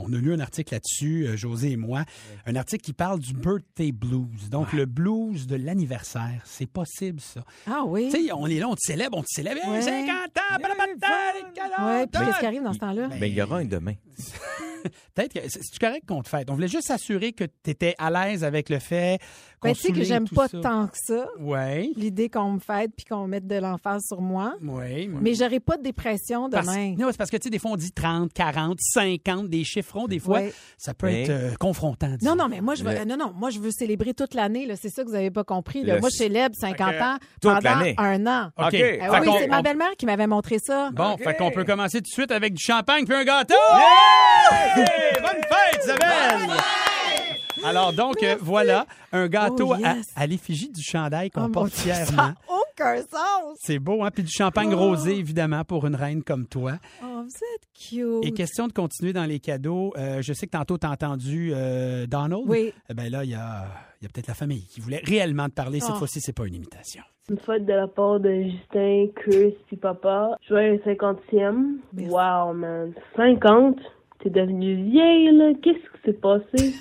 on 0.00 0.12
a 0.12 0.16
lu 0.16 0.32
un 0.32 0.38
article 0.38 0.74
là-dessus, 0.74 1.26
euh, 1.26 1.36
José 1.36 1.72
et 1.72 1.76
moi, 1.76 2.04
un 2.46 2.54
article 2.54 2.84
qui 2.84 2.92
parle 2.92 3.18
du 3.18 3.34
birthday 3.34 3.90
blues, 3.90 4.48
donc 4.48 4.72
le 4.72 4.86
blues 4.86 5.46
de 5.48 5.56
l'anniversaire. 5.56 6.40
C'est 6.44 6.70
possible, 6.70 7.20
ça. 7.20 7.42
Ah 7.66 7.82
oui? 7.84 8.10
Tu 8.12 8.26
sais, 8.26 8.32
on 8.32 8.46
est 8.46 8.58
là, 8.60 8.68
on 8.68 8.74
te 8.74 8.80
célèbre, 8.80 9.18
on 9.18 9.22
te 9.22 9.28
célèbre, 9.28 9.60
Ouais. 9.68 9.82
50 9.82 10.08
ans, 10.08 10.56
blablabla, 10.58 11.96
Ouais, 11.98 12.06
qu'est-ce 12.12 12.38
qui 12.40 12.46
arrive 12.46 12.62
dans 12.62 12.72
ce 12.72 12.78
temps-là? 12.78 13.08
Ben, 13.08 13.24
il 13.26 13.34
y 13.34 13.42
aura 13.42 13.58
un 13.58 13.64
demain. 13.64 13.94
Peut-être 15.14 15.32
que 15.34 15.40
c'est 15.48 15.78
correct 15.78 16.02
qu'on 16.06 16.22
te 16.22 16.28
fête? 16.28 16.50
On 16.50 16.54
voulait 16.54 16.68
juste 16.68 16.86
s'assurer 16.88 17.32
que 17.32 17.44
tu 17.44 17.70
étais 17.70 17.94
à 17.98 18.10
l'aise 18.10 18.44
avec 18.44 18.68
le 18.68 18.78
fait 18.78 19.18
qu'on 19.60 19.68
Ben, 19.70 19.74
tu 19.74 19.80
sais 19.82 19.92
que 19.92 20.02
j'aime 20.04 20.28
pas 20.28 20.48
ça. 20.48 20.60
tant 20.60 20.86
que 20.86 20.96
ça, 20.96 21.26
Ouais. 21.40 21.90
l'idée 21.96 22.28
qu'on 22.28 22.52
me 22.52 22.58
fête 22.60 22.90
puis 22.96 23.06
qu'on 23.06 23.26
mette 23.26 23.46
de 23.46 23.56
l'emphase 23.56 24.02
sur 24.06 24.20
moi. 24.20 24.54
Oui. 24.62 25.08
Mais 25.20 25.34
j'aurais 25.34 25.60
pas 25.60 25.76
de 25.78 25.82
dépression 25.82 26.48
Parce, 26.50 26.66
demain. 26.66 26.94
non, 26.98 27.08
c'est 27.10 27.16
parce 27.16 27.30
que, 27.30 27.36
tu 27.38 27.44
sais, 27.44 27.50
des 27.50 27.58
fois, 27.58 27.70
on 27.72 27.76
dit 27.76 27.92
30, 27.92 28.32
40, 28.32 28.78
50, 28.80 29.48
des 29.48 29.64
chiffrons, 29.64 30.06
des 30.06 30.18
fois, 30.18 30.38
Ouais. 30.40 30.52
ça 30.76 30.92
peut 30.94 31.06
Mais- 31.06 31.22
être 31.22 31.30
euh, 31.30 31.54
confrontant. 31.58 32.14
Non, 32.22 32.36
non, 32.36 32.48
mais 32.48 32.60
moi, 32.60 32.74
je 32.74 32.84
veux, 32.84 32.92
Le- 32.92 33.00
euh, 33.00 33.04
non, 33.04 33.16
non, 33.16 33.32
moi, 33.34 33.50
je 33.50 33.58
veux 33.58 33.70
célébrer 33.70 34.12
toute 34.14 34.34
l'année. 34.34 34.68
C'est 34.80 34.90
ça 34.90 35.02
que 35.04 35.08
vous 35.08 35.14
avez 35.14 35.30
pas 35.30 35.44
compris. 35.44 35.82
là. 35.84 35.94
Le- 35.94 36.00
Moi, 36.00 36.10
je 36.12 36.16
célèbre 36.18 36.54
50 36.58 36.92
Fait 36.92 36.98
que 36.98 37.02
ans 37.02 37.16
toute 37.40 37.52
pendant 37.54 37.60
l'année. 37.78 37.94
un 37.98 38.26
an. 38.26 38.46
OK. 38.58 38.74
Ah 39.00 39.20
oui, 39.20 39.28
c'est 39.40 39.48
ma 39.48 39.62
belle-mère 39.62 39.92
qui 39.98 40.04
m'avait 40.06 40.26
montré 40.26 40.58
ça. 40.58 40.90
Bon, 40.92 41.16
fait 41.16 41.34
qu'on 41.34 41.50
peut 41.50 41.64
commencer 41.64 41.98
tout 41.98 42.04
de 42.10 42.14
suite 42.14 42.30
avec 42.30 42.52
du 42.54 42.62
champagne 42.62 43.04
puis 43.04 43.14
un 43.14 43.24
gâteau. 43.24 43.54
Yeah! 43.54 44.75
Bonne 44.76 45.42
fête, 45.42 45.84
Isabelle! 45.84 46.56
Alors, 47.64 47.92
donc, 47.92 48.22
euh, 48.22 48.36
voilà, 48.40 48.86
un 49.12 49.26
gâteau 49.26 49.68
Oh, 49.70 49.72
à- 49.72 49.94
yes. 49.96 50.06
à, 50.14 50.26
l'effigie 50.26 50.70
du 50.70 50.82
chandail 50.82 51.30
qu'on 51.30 51.40
Oh, 51.44 51.46
mon 51.48 51.52
porte 51.52 51.72
Dieu, 51.74 51.92
fièrement. 51.92 52.06
Ça 52.16 52.22
n'a 52.28 52.34
aucun 52.48 52.96
sens. 53.02 53.56
C'est 53.60 53.78
beau, 53.80 54.04
hein? 54.04 54.10
Puis 54.14 54.22
du 54.22 54.30
champagne 54.30 54.72
Oh. 54.74 54.78
rosé, 54.78 55.16
évidemment, 55.16 55.64
pour 55.64 55.84
une 55.86 55.96
reine 55.96 56.22
comme 56.22 56.46
toi. 56.46 56.74
Oh, 57.02 57.06
vous 57.24 57.26
êtes 57.28 57.66
cute. 57.74 58.24
Et 58.24 58.32
question 58.32 58.68
de 58.68 58.72
continuer 58.72 59.12
dans 59.12 59.24
les 59.24 59.40
cadeaux, 59.40 59.92
euh, 59.96 60.20
je 60.22 60.32
sais 60.32 60.46
que 60.46 60.52
tantôt 60.52 60.78
tu 60.78 60.86
as 60.86 60.90
entendu 60.90 61.52
euh, 61.54 62.06
Donald. 62.06 62.44
Oui. 62.46 62.72
Eh 62.88 62.94
ben 62.94 63.10
là, 63.10 63.24
il 63.24 63.30
y 63.30 63.34
a, 63.34 63.64
il 64.00 64.04
y 64.04 64.06
a 64.06 64.10
peut-être 64.12 64.28
la 64.28 64.34
famille 64.34 64.66
qui 64.68 64.80
voulait 64.80 65.00
réellement 65.04 65.46
te 65.48 65.54
parler. 65.54 65.80
Cette 65.80 65.92
Ah. 65.94 65.98
fois-ci, 65.98 66.20
c'est 66.20 66.34
pas 66.36 66.46
une 66.46 66.54
imitation. 66.54 67.02
Une 67.28 67.38
fête 67.40 67.64
de 67.66 67.72
la 67.72 67.88
part 67.88 68.20
de 68.20 68.32
Justin, 68.44 69.06
Chris 69.16 69.56
et 69.72 69.76
papa. 69.76 70.36
Joyeux 70.48 70.80
50e. 70.84 71.80
Wow, 71.98 72.52
man. 72.52 72.92
50? 73.16 73.78
T'es 74.26 74.40
devenue 74.40 74.74
vieille, 74.74 75.30
là. 75.30 75.52
Qu'est-ce 75.62 75.78
qui 75.78 76.02
s'est 76.04 76.12
passé? 76.14 76.74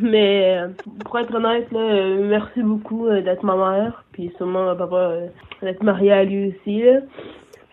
Mais, 0.00 0.58
euh, 0.58 0.68
pour 1.04 1.16
être 1.16 1.32
honnête, 1.32 1.70
là, 1.70 1.78
euh, 1.78 2.28
merci 2.28 2.62
beaucoup 2.62 3.06
euh, 3.06 3.22
d'être 3.22 3.44
ma 3.44 3.54
mère. 3.54 4.04
Puis 4.10 4.32
sûrement, 4.36 4.70
euh, 4.70 4.74
papa, 4.74 5.18
d'être 5.62 5.84
marié 5.84 6.10
à 6.10 6.24
lui 6.24 6.48
aussi, 6.48 6.82
là. 6.82 7.02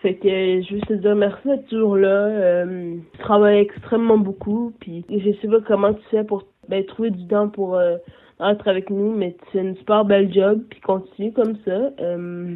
Fait 0.02 0.14
que 0.14 0.28
je 0.28 0.56
veux 0.58 0.62
juste 0.62 0.86
te 0.86 0.92
dire 0.92 1.16
merci 1.16 1.48
d'être 1.48 1.66
toujours 1.66 1.96
là. 1.96 2.26
Euh, 2.28 2.94
tu 3.14 3.18
travailles 3.18 3.58
extrêmement 3.58 4.18
beaucoup. 4.18 4.72
Puis 4.78 5.04
je 5.10 5.32
sais 5.40 5.48
pas 5.48 5.60
comment 5.66 5.92
tu 5.92 6.04
fais 6.12 6.22
pour 6.22 6.44
ben, 6.68 6.86
trouver 6.86 7.10
du 7.10 7.26
temps 7.26 7.48
pour 7.48 7.74
euh, 7.74 7.96
être 8.38 8.68
avec 8.68 8.88
nous, 8.90 9.12
mais 9.16 9.32
tu 9.32 9.50
fais 9.50 9.62
une 9.62 9.76
super 9.78 10.04
belle 10.04 10.32
job. 10.32 10.62
Puis 10.70 10.80
continue 10.80 11.32
comme 11.32 11.56
ça. 11.64 11.90
Euh, 11.98 12.54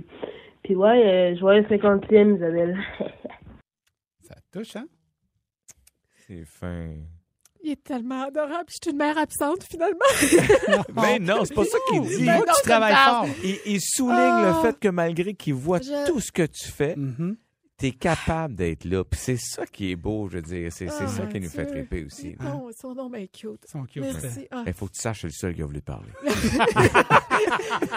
puis 0.62 0.76
ouais, 0.76 1.32
euh, 1.32 1.36
joyeux 1.36 1.62
50e, 1.62 2.36
Isabelle. 2.36 2.78
Ça 4.20 4.36
touche, 4.52 4.76
hein? 4.76 4.86
C'est 6.30 6.44
fin. 6.44 6.94
Il 7.64 7.72
est 7.72 7.82
tellement 7.82 8.22
adorable. 8.22 8.64
puis 8.68 8.76
Je 8.80 8.88
suis 8.88 8.92
une 8.92 8.98
mère 8.98 9.18
absente, 9.18 9.64
finalement. 9.64 9.98
Mais 10.94 11.18
non, 11.20 11.44
c'est 11.44 11.54
pas 11.54 11.64
ça 11.64 11.76
qu'il 11.88 12.02
dit. 12.02 12.24
Ben 12.24 12.38
non, 12.38 12.44
tu 12.56 12.62
travailles 12.68 12.94
fort. 12.94 13.26
Il, 13.42 13.58
il 13.66 13.80
souligne 13.80 14.14
Ah. 14.16 14.52
le 14.62 14.62
fait 14.68 14.78
que 14.78 14.88
malgré 14.88 15.34
qu'il 15.34 15.54
voit 15.54 15.80
Je- 15.80 16.06
tout 16.06 16.20
ce 16.20 16.30
que 16.30 16.46
tu 16.46 16.68
fais, 16.68 16.94
Mhm. 16.96 17.36
tu 17.36 17.42
es 17.86 17.90
capable 17.92 18.54
d'être 18.54 18.84
là. 18.84 19.04
Puis 19.04 19.18
c'est 19.20 19.36
ça 19.38 19.64
qui 19.66 19.90
est 19.92 19.96
beau, 19.96 20.28
je 20.28 20.36
veux 20.36 20.42
dire. 20.42 20.72
C'est 20.72 20.88
c'est 20.88 21.04
Ah, 21.04 21.08
ça 21.08 21.26
qui 21.26 21.40
nous 21.40 21.48
fait 21.48 21.66
triper 21.66 22.04
aussi. 22.04 22.36
Il 22.38 22.44
Non, 22.44 22.68
ils 22.70 22.78
sont 22.80 22.94
donc 22.94 23.12
bien 23.12 23.26
cute. 23.26 23.60
Ils 23.66 23.70
sont 23.70 23.84
cute. 23.84 24.02
Merci. 24.02 24.46
Ah. 24.50 24.64
faut 24.74 24.86
que 24.86 24.92
tu 24.92 25.00
saches, 25.00 25.20
c'est 25.22 25.26
le 25.28 25.32
seul 25.32 25.54
qui 25.54 25.62
a 25.62 25.66
voulu 25.66 25.80
parler. 25.80 26.08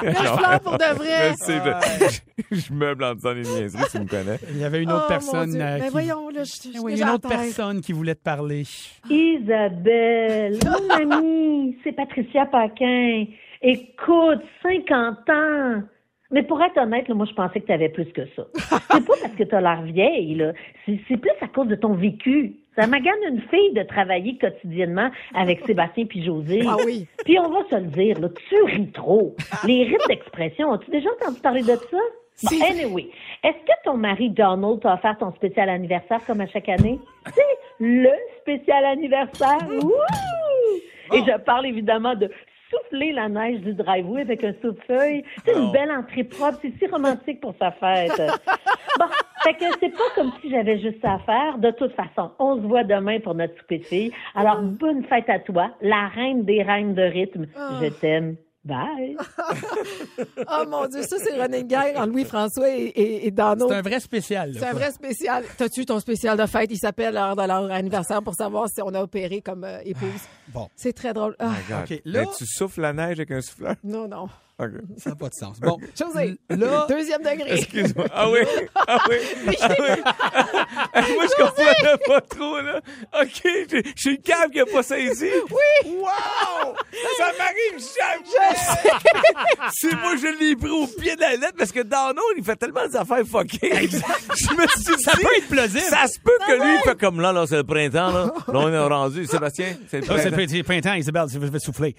Là, 0.04 0.14
je 0.14 0.38
pleure 0.38 0.60
pour 0.62 0.78
de 0.78 0.96
vrai. 0.96 1.32
Je 1.32 1.46
sais, 1.46 2.22
je, 2.52 2.56
je 2.56 2.74
meuble 2.74 3.04
en 3.04 3.16
disant 3.16 3.34
des 3.34 3.42
niaiseries, 3.42 3.84
tu 3.92 4.00
me 4.00 4.06
connais. 4.08 4.40
Il 4.52 4.58
y 4.58 4.64
avait 4.64 4.82
une 4.82 4.92
autre 4.92 5.04
Oh, 5.06 5.10
personne 5.10 5.52
Dieu. 5.52 5.62
euh, 5.62 5.78
Ben 5.80 5.86
qui... 5.86 5.90
voyons, 5.92 6.30
là, 6.30 6.44
je, 6.44 6.52
je, 6.52 6.70
Eh 6.70 6.74
je 6.78 6.80
oui, 6.82 7.00
une 7.02 7.10
autre 7.10 7.28
personne 7.30 7.82
qui 7.82 7.92
voulait 7.94 8.16
te 8.16 8.24
parler. 8.24 8.64
Isabelle, 9.10 10.58
mon 10.66 10.90
amie, 10.90 11.78
c'est 11.84 11.92
Patricia 11.94 12.46
Paquin. 12.46 13.26
Écoute, 13.62 14.42
50 14.62 15.30
ans. 15.30 15.84
Mais 16.34 16.42
pour 16.42 16.62
être 16.64 16.78
honnête, 16.78 17.08
là, 17.08 17.14
moi, 17.14 17.28
je 17.30 17.34
pensais 17.34 17.60
que 17.60 17.68
tu 17.68 17.72
avais 17.72 17.90
plus 17.90 18.12
que 18.12 18.26
ça. 18.36 18.44
C'est 18.92 19.06
pas 19.06 19.14
parce 19.22 19.36
que 19.36 19.44
tu 19.44 19.56
as 19.56 19.62
l'air 19.62 19.84
vieille, 19.84 20.36
là. 20.36 20.52
C'est 20.86 21.18
plus 21.18 21.32
à 21.42 21.48
cause 21.48 21.68
de 21.68 21.76
ton 21.76 21.94
vécu. 21.94 22.56
Ça 22.76 22.88
magane 22.88 23.14
une 23.30 23.42
fille 23.42 23.74
de 23.74 23.84
travailler 23.84 24.38
quotidiennement 24.40 25.12
avec 25.36 25.60
Sébastien 25.68 26.06
puis 26.06 26.26
José. 26.26 26.64
Ah 26.68 26.78
oui. 26.86 27.08
Puis 27.24 27.38
on 27.38 27.50
va 27.50 27.64
se 27.70 27.76
le 27.76 27.88
dire, 27.88 28.20
là, 28.20 28.30
tu 28.50 28.64
ris 28.64 28.92
trop. 28.92 29.36
Les 29.64 29.84
rites 29.84 30.08
d'expression, 30.08 30.74
as-tu 30.74 30.90
déjà 30.90 31.10
entendu 31.22 31.40
parler 31.40 31.62
de 31.62 31.68
ça? 31.68 31.98
Bon, 32.42 32.62
anyway, 32.68 33.10
est-ce 33.44 33.64
que 33.64 33.74
ton 33.86 33.96
mari 33.96 34.32
Donald 34.32 34.82
t'a 34.82 34.96
offert 34.96 35.16
ton 35.20 35.32
spécial 35.34 35.70
anniversaire 35.70 36.20
comme 36.26 36.42
à 36.42 36.48
chaque 36.48 36.68
année? 36.68 37.00
C'est 37.28 37.42
le 37.80 38.10
spécial 38.42 38.84
anniversaire. 38.86 39.68
Wouh! 39.70 39.92
Et 41.14 41.20
je 41.20 41.38
parle 41.44 41.68
évidemment 41.68 42.16
de 42.16 42.32
souffler 42.74 43.12
la 43.12 43.30
neige 43.30 43.62
du 43.62 43.74
driveway 43.74 44.22
avec 44.22 44.44
un 44.44 44.54
souffle-feuille. 44.62 45.24
C'est 45.46 45.54
une 45.54 45.72
belle 45.72 45.92
entrée 45.92 46.24
propre. 46.24 46.58
C'est 46.62 46.74
si 46.78 46.88
romantique 46.88 47.40
pour 47.42 47.54
sa 47.60 47.72
fête. 47.72 48.18
bon, 49.00 49.06
fait 49.44 49.54
que 49.54 49.66
c'est 49.80 49.90
pas 49.90 50.10
comme 50.16 50.32
si 50.42 50.50
j'avais 50.50 50.80
juste 50.80 51.02
ça 51.02 51.14
à 51.14 51.20
faire. 51.20 51.58
De 51.58 51.72
toute 51.72 51.94
façon, 51.94 52.32
on 52.40 52.56
se 52.58 52.62
voit 52.62 52.84
demain 52.84 53.20
pour 53.20 53.36
notre 53.36 53.58
souper 53.58 53.80
de 53.80 53.84
filles. 53.84 54.12
Alors, 54.36 54.62
bonne 54.62 55.04
fête 55.06 55.30
à 55.30 55.40
toi, 55.40 55.72
la 55.82 56.08
reine 56.08 56.44
des 56.44 56.64
reines 56.64 56.94
de 56.94 57.04
rythme. 57.04 57.48
Je 57.82 57.88
t'aime. 57.90 58.36
Bye. 58.66 59.18
Oh 60.48 60.64
mon 60.70 60.88
Dieu, 60.88 61.02
ça, 61.04 61.18
c'est 61.24 61.40
running 61.40 61.68
guerre 61.68 62.00
en 62.00 62.06
Louis-François 62.06 62.70
et, 62.70 62.84
et, 62.86 63.28
et 63.28 63.32
Dano. 63.32 63.68
C'est 63.70 63.76
un 63.76 63.82
vrai 63.82 64.00
spécial. 64.00 64.54
C'est 64.58 64.66
un 64.66 64.74
vrai 64.74 64.92
spécial. 64.92 65.44
T'as-tu 65.58 65.86
ton 65.86 66.00
spécial 66.00 66.38
de 66.38 66.46
fête? 66.46 66.70
Il 66.72 66.78
s'appelle 66.78 67.14
l'heure 67.16 67.36
de 67.36 67.44
leur 67.46 67.72
anniversaire 67.72 68.22
pour 68.24 68.36
savoir 68.36 68.68
si 68.70 68.82
on 68.82 68.94
a 68.94 69.02
opéré 69.02 69.42
comme 69.42 69.64
euh, 69.64 69.80
épouse. 69.84 70.10
Bon. 70.50 70.68
C'est 70.76 70.94
très 70.94 71.14
drôle. 71.14 71.36
Ah, 71.40 71.52
Regarde. 71.66 71.92
OK, 71.92 72.02
là- 72.06 72.22
Mais 72.22 72.28
tu 72.38 72.46
souffles 72.46 72.82
la 72.82 72.94
neige 72.94 73.20
avec 73.20 73.32
un 73.32 73.42
souffleur? 73.42 73.76
non, 73.84 74.08
non. 74.08 74.28
Ça 74.98 75.10
n'a 75.12 75.16
pas 75.16 75.30
de 75.30 75.34
sens. 75.34 75.60
Bon, 75.60 75.78
José, 75.98 76.38
là, 76.50 76.86
deuxième 76.90 77.22
degré. 77.22 77.60
Excuse-moi. 77.60 78.06
Ah 78.14 78.30
oui? 78.30 78.40
Ah 78.88 78.98
oui? 79.10 79.18
Ah 79.62 79.70
oui? 79.80 81.04
Moi, 81.16 81.26
je 81.28 81.44
comprenais 81.44 81.98
pas 82.08 82.22
trop, 82.22 82.60
là. 82.62 82.82
OK, 83.22 83.42
je 83.44 83.82
je 83.96 84.02
suis 84.02 84.12
le 84.12 84.22
câble 84.22 84.54
qui 84.54 84.60
a 84.60 84.66
pas 84.66 84.84
saisi. 84.84 85.30
Oui! 85.50 85.92
Wow! 85.98 86.76
Ça 87.18 87.32
m'arrive 87.38 87.80
jamais! 87.80 89.72
C'est 89.74 89.96
moi, 89.96 90.16
je 90.16 90.40
l'ai 90.40 90.56
pris 90.56 90.70
au 90.70 90.88
pied 90.88 91.16
de 91.16 91.22
la 91.22 91.36
lettre 91.36 91.56
parce 91.58 91.72
que 91.72 91.82
Dano, 91.82 92.22
il 92.38 92.44
fait 92.44 92.56
tellement 92.56 92.88
des 92.88 92.96
affaires 92.96 93.26
fuckées. 93.26 93.90
Je 93.90 94.56
me 94.56 94.68
suis 94.68 94.96
dit... 94.96 95.04
ça 95.04 95.12
peut 95.12 95.38
être 95.38 95.48
plausible. 95.48 95.80
Ça 95.82 96.08
se 96.08 96.20
peut 96.20 96.38
que 96.48 96.54
lui, 96.54 96.76
il 96.76 96.82
fait 96.84 97.00
comme 97.00 97.22
là, 97.22 97.32
là, 97.32 97.46
c'est 97.48 97.58
le 97.58 97.64
printemps, 97.64 98.12
là. 98.12 98.26
Là, 98.48 98.60
on 98.60 98.70
est 98.70 98.80
rendu. 98.80 99.26
Sébastien, 99.26 99.76
c'est 99.90 100.00
le 100.00 100.06
c'est 100.06 100.32
printemps. 100.32 100.56
le 100.56 100.64
printemps, 100.64 100.94
Isabelle, 100.94 101.28
je 101.32 101.40
vais 101.40 101.60
souffler. 101.60 101.96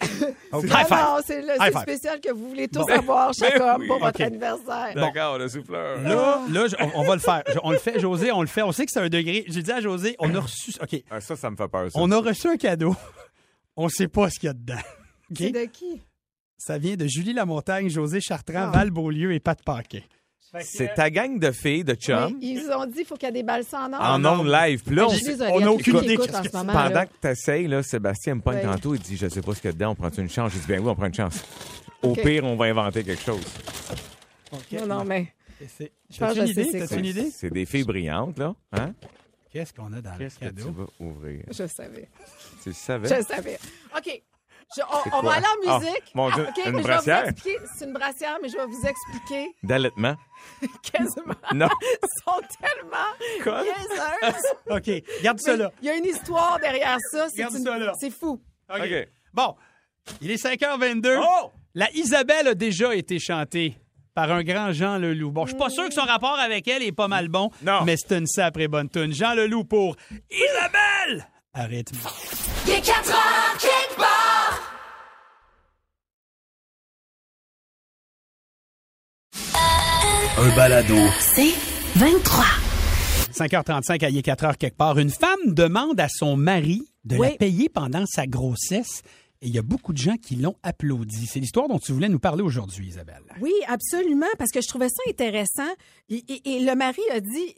OK. 0.52 0.64
Ah 0.71 0.80
High 0.80 0.87
five. 0.87 0.99
non, 0.99 1.16
c'est 1.26 1.42
le, 1.42 1.80
spécial 1.80 2.21
que 2.21 2.33
vous 2.33 2.54
voulez 2.55 2.69
tous 2.69 2.81
Bon. 2.81 2.89
avoir, 2.93 3.33
chaque 3.35 3.59
Ben 3.59 3.63
homme, 3.75 3.81
oui. 3.83 3.87
pour 3.89 3.99
votre 3.99 4.23
anniversaire. 4.23 4.93
D'accord, 4.95 5.39
le 5.39 5.49
souffleur. 5.49 6.01
Là, 6.03 6.41
là 6.51 6.67
je- 6.69 6.77
on, 6.81 7.01
on 7.01 7.05
va 7.05 7.15
le 7.15 7.21
faire. 7.21 7.43
Je- 7.53 7.59
on 7.63 7.71
le 7.73 7.79
fait, 7.79 7.99
José, 8.01 8.33
on 8.33 8.41
le 8.41 8.47
fait. 8.47 8.63
On 8.63 8.73
sait 8.73 8.87
que 8.87 8.93
c'est 8.93 9.01
un 9.01 9.09
degré. 9.09 9.45
J'ai 9.49 9.63
dit 9.63 9.73
à 9.73 9.81
José, 9.81 10.17
on 10.19 10.35
a 10.35 10.41
reçu. 10.41 10.73
OK. 10.83 11.03
Ah, 11.11 11.21
ça, 11.21 11.37
ça 11.37 11.51
me 11.51 11.57
fait 11.57 11.69
peur, 11.69 11.91
ça. 11.91 11.99
On 12.01 12.11
a 12.11 12.17
reçu 12.19 12.49
un 12.49 12.57
cadeau. 12.57 12.95
On 13.77 13.89
sait 13.89 14.09
pas 14.09 14.31
ce 14.31 14.39
qu'il 14.39 14.47
y 14.47 14.51
a 14.51 14.55
dedans. 14.55 14.75
C'est 15.37 15.51
de 15.51 15.65
qui? 15.65 16.01
Ça 16.57 16.79
vient 16.79 16.95
de 16.97 17.07
Julie 17.07 17.33
Lamontagne, 17.33 17.89
José 17.91 18.21
Chartrand, 18.21 18.69
Ah. 18.69 18.71
Val 18.73 18.91
Beaulieu 18.91 19.33
et 19.33 19.41
Pat 19.41 19.61
Paquin. 19.63 20.01
C'est 20.61 20.95
ta 20.95 21.11
gang 21.11 21.41
de 21.41 21.51
filles, 21.51 21.83
de 21.83 21.95
chums, 21.95 22.35
Oui, 22.41 22.55
ils 22.63 22.71
ont 22.73 22.87
dit 22.87 22.99
qu'il 22.99 23.07
faut 23.07 23.17
qu'il 23.17 23.27
y 23.27 23.31
ait 23.31 23.33
des 23.33 23.43
balles 23.43 23.65
sans 23.65 23.93
or. 23.93 24.01
en 24.01 24.25
ondes 24.25 24.47
live. 24.47 24.85
Puis 24.87 24.95
là, 24.95 25.07
on, 25.07 25.09
Je 25.09 25.17
suis 25.17 25.25
désolée, 25.27 25.51
on 25.53 25.57
a 25.57 25.61
il 25.61 25.65
y 25.65 25.69
aucune 25.69 25.97
idée 26.05 26.17
en 26.17 26.43
ce 26.45 26.57
moment, 26.57 26.73
pendant 26.73 26.91
là. 26.95 27.07
que 27.07 27.13
t'essayes, 27.21 27.67
là, 27.67 27.83
Sébastien 27.83 28.37
me 28.37 28.41
pogne 28.41 28.59
Ouais. 28.59 28.63
tantôt, 28.63 28.95
il 28.95 29.01
dit, 29.01 29.17
je 29.17 29.29
sais 29.29 29.41
pas 29.43 29.53
ce 29.53 29.61
qu'il 29.61 29.71
y 29.71 29.71
a 29.71 29.73
dedans, 29.73 29.91
on 29.91 29.95
prend 29.97 30.11
une 30.11 30.31
chance. 30.31 30.53
J'ai 30.53 30.61
dit, 30.61 30.67
ben 30.69 30.79
oui, 30.81 30.89
on 30.89 30.95
prend 30.95 31.07
une 31.07 31.15
chance. 31.15 31.43
Au 32.05 32.15
pire, 32.15 32.45
on 32.45 32.57
va 32.57 32.67
inventer 32.67 33.03
quelque 33.05 33.23
chose. 33.23 33.45
Non, 34.73 34.87
non, 34.87 35.05
mais 35.05 35.35
T'as-tu 35.59 35.83
une 35.83 36.35
que 36.35 36.47
je 36.47 36.53
sais 36.53 36.63
idée? 36.63 36.95
une 36.99 37.05
idée? 37.05 37.31
C'est 37.31 37.51
des 37.51 37.67
filles 37.67 37.85
brillantes, 37.85 38.39
là. 38.39 38.55
Hein? 38.73 38.95
Qu'est-ce 39.51 39.73
qu'on 39.73 39.93
a 39.93 40.01
dans 40.01 40.13
le 40.13 40.19
Qu'est-ce 40.19 40.39
que 40.39 40.47
tu 40.47 40.55
cadeau? 40.55 40.73
vas 40.73 40.87
ouvrir? 41.07 41.45
je 41.51 41.67
savais. 41.67 42.09
Tu 42.63 42.73
savais? 42.73 43.09
Je 43.09 43.23
savais. 43.25 43.59
OK. 43.97 44.23
Je- 44.77 44.83
on, 45.13 45.21
va 45.23 45.33
aller 45.35 45.47
en 45.47 45.69
Ah, 45.71 45.79
musique. 45.79 46.15
mon 46.15 46.31
Dieu, 46.31 46.43
OK, 46.49 46.57
une 46.57 46.63
mais 46.65 46.71
je 46.71 46.77
vais 46.79 46.83
brassière? 46.83 47.23
vous 47.23 47.29
expliquer. 47.31 47.59
C'est 47.77 47.85
une 47.85 47.93
brassière, 47.93 48.39
mais 48.43 48.49
je 48.49 48.57
vais 48.57 48.67
vous 48.67 48.83
expliquer 48.87 49.55
D'allaitement? 49.63 50.17
quasiment. 50.83 51.35
Non. 51.55 51.69
Ils 51.83 52.09
sont 52.25 52.41
tellement 52.61 53.43
Quoi? 53.43 53.63
OK, 54.77 55.03
garde 55.23 55.39
ça 55.41 55.57
là. 55.57 55.71
Il 55.83 55.87
y 55.87 55.91
a 55.91 55.95
une 55.97 56.07
histoire 56.07 56.59
derrière 56.61 56.99
ça. 57.13 57.29
C'est 57.29 57.43
Garde 57.43 57.55
une- 57.55 57.63
ça 57.65 57.79
là. 57.79 57.93
C'est 58.01 58.11
fou. 58.11 58.43
OK. 58.69 58.81
OK. 58.81 59.09
Bon, 59.33 59.55
il 60.21 60.31
est 60.31 60.43
5h22. 60.43 61.21
Oh! 61.23 61.53
La 61.75 61.90
Isabelle 61.93 62.49
a 62.49 62.54
déjà 62.54 62.95
été 62.95 63.19
chantée 63.19 63.76
par 64.14 64.31
un 64.31 64.45
grand 64.45 64.73
Jean 64.73 64.97
Leloup. 64.99 65.33
Bon, 65.33 65.45
je 65.45 65.50
suis 65.50 65.59
pas 65.59 65.71
sûr 65.71 65.88
que 65.88 65.95
son 65.95 66.02
rapport 66.02 66.38
avec 66.38 66.69
elle 66.69 66.83
est 66.85 66.93
pas 66.93 67.09
mal 67.09 67.28
bon, 67.28 67.50
Non. 67.62 67.83
mais 67.85 67.97
c'est 67.97 68.16
une 68.16 68.26
sacrée 68.26 68.69
bonne 68.69 68.88
tune. 68.88 69.12
Jean 69.12 69.35
Leloup 69.35 69.64
pour 69.64 69.97
Isabelle! 70.31 71.26
Arrête. 71.52 71.90
Il 72.66 72.73
est 72.75 72.81
4 72.81 73.11
heures 73.11 73.59
quelque 73.59 73.97
part. 73.97 74.61
Un 80.38 80.57
balado. 80.57 80.97
C'est 81.21 81.54
23. 81.97 82.45
5h35 83.33 84.04
à 84.04 84.11
y 84.11 84.19
est 84.19 84.26
4h 84.26 84.57
quelque 84.57 84.76
part. 84.76 84.99
Une 84.99 85.11
femme 85.11 85.38
demande 85.47 85.99
à 86.00 86.09
son 86.09 86.37
mari 86.37 86.83
de 87.04 87.16
Oui. 87.16 87.31
la 87.31 87.37
payer 87.37 87.69
pendant 87.69 88.04
sa 88.07 88.26
grossesse 88.26 89.02
et 89.45 89.49
il 89.49 89.55
y 89.55 89.59
a 89.59 89.63
beaucoup 89.63 89.93
de 89.93 89.99
gens 89.99 90.17
qui 90.17 90.37
l'ont 90.37 90.57
applaudi. 90.63 91.27
C'est 91.27 91.39
l'histoire 91.39 91.69
dont 91.69 91.79
tu 91.79 91.93
voulais 91.93 92.09
nous 92.09 92.19
parler 92.19 92.43
aujourd'hui, 92.43 92.87
Isabelle. 92.87 93.23
Oui, 93.43 93.53
absolument, 93.67 94.27
parce 94.39 94.51
que 94.51 94.63
je 94.63 94.69
trouvais 94.69 94.89
ça 94.89 95.03
intéressant. 95.07 95.69
Et, 96.09 96.25
le 96.47 96.75
mari 96.75 97.03
a 97.13 97.21
dit, 97.21 97.55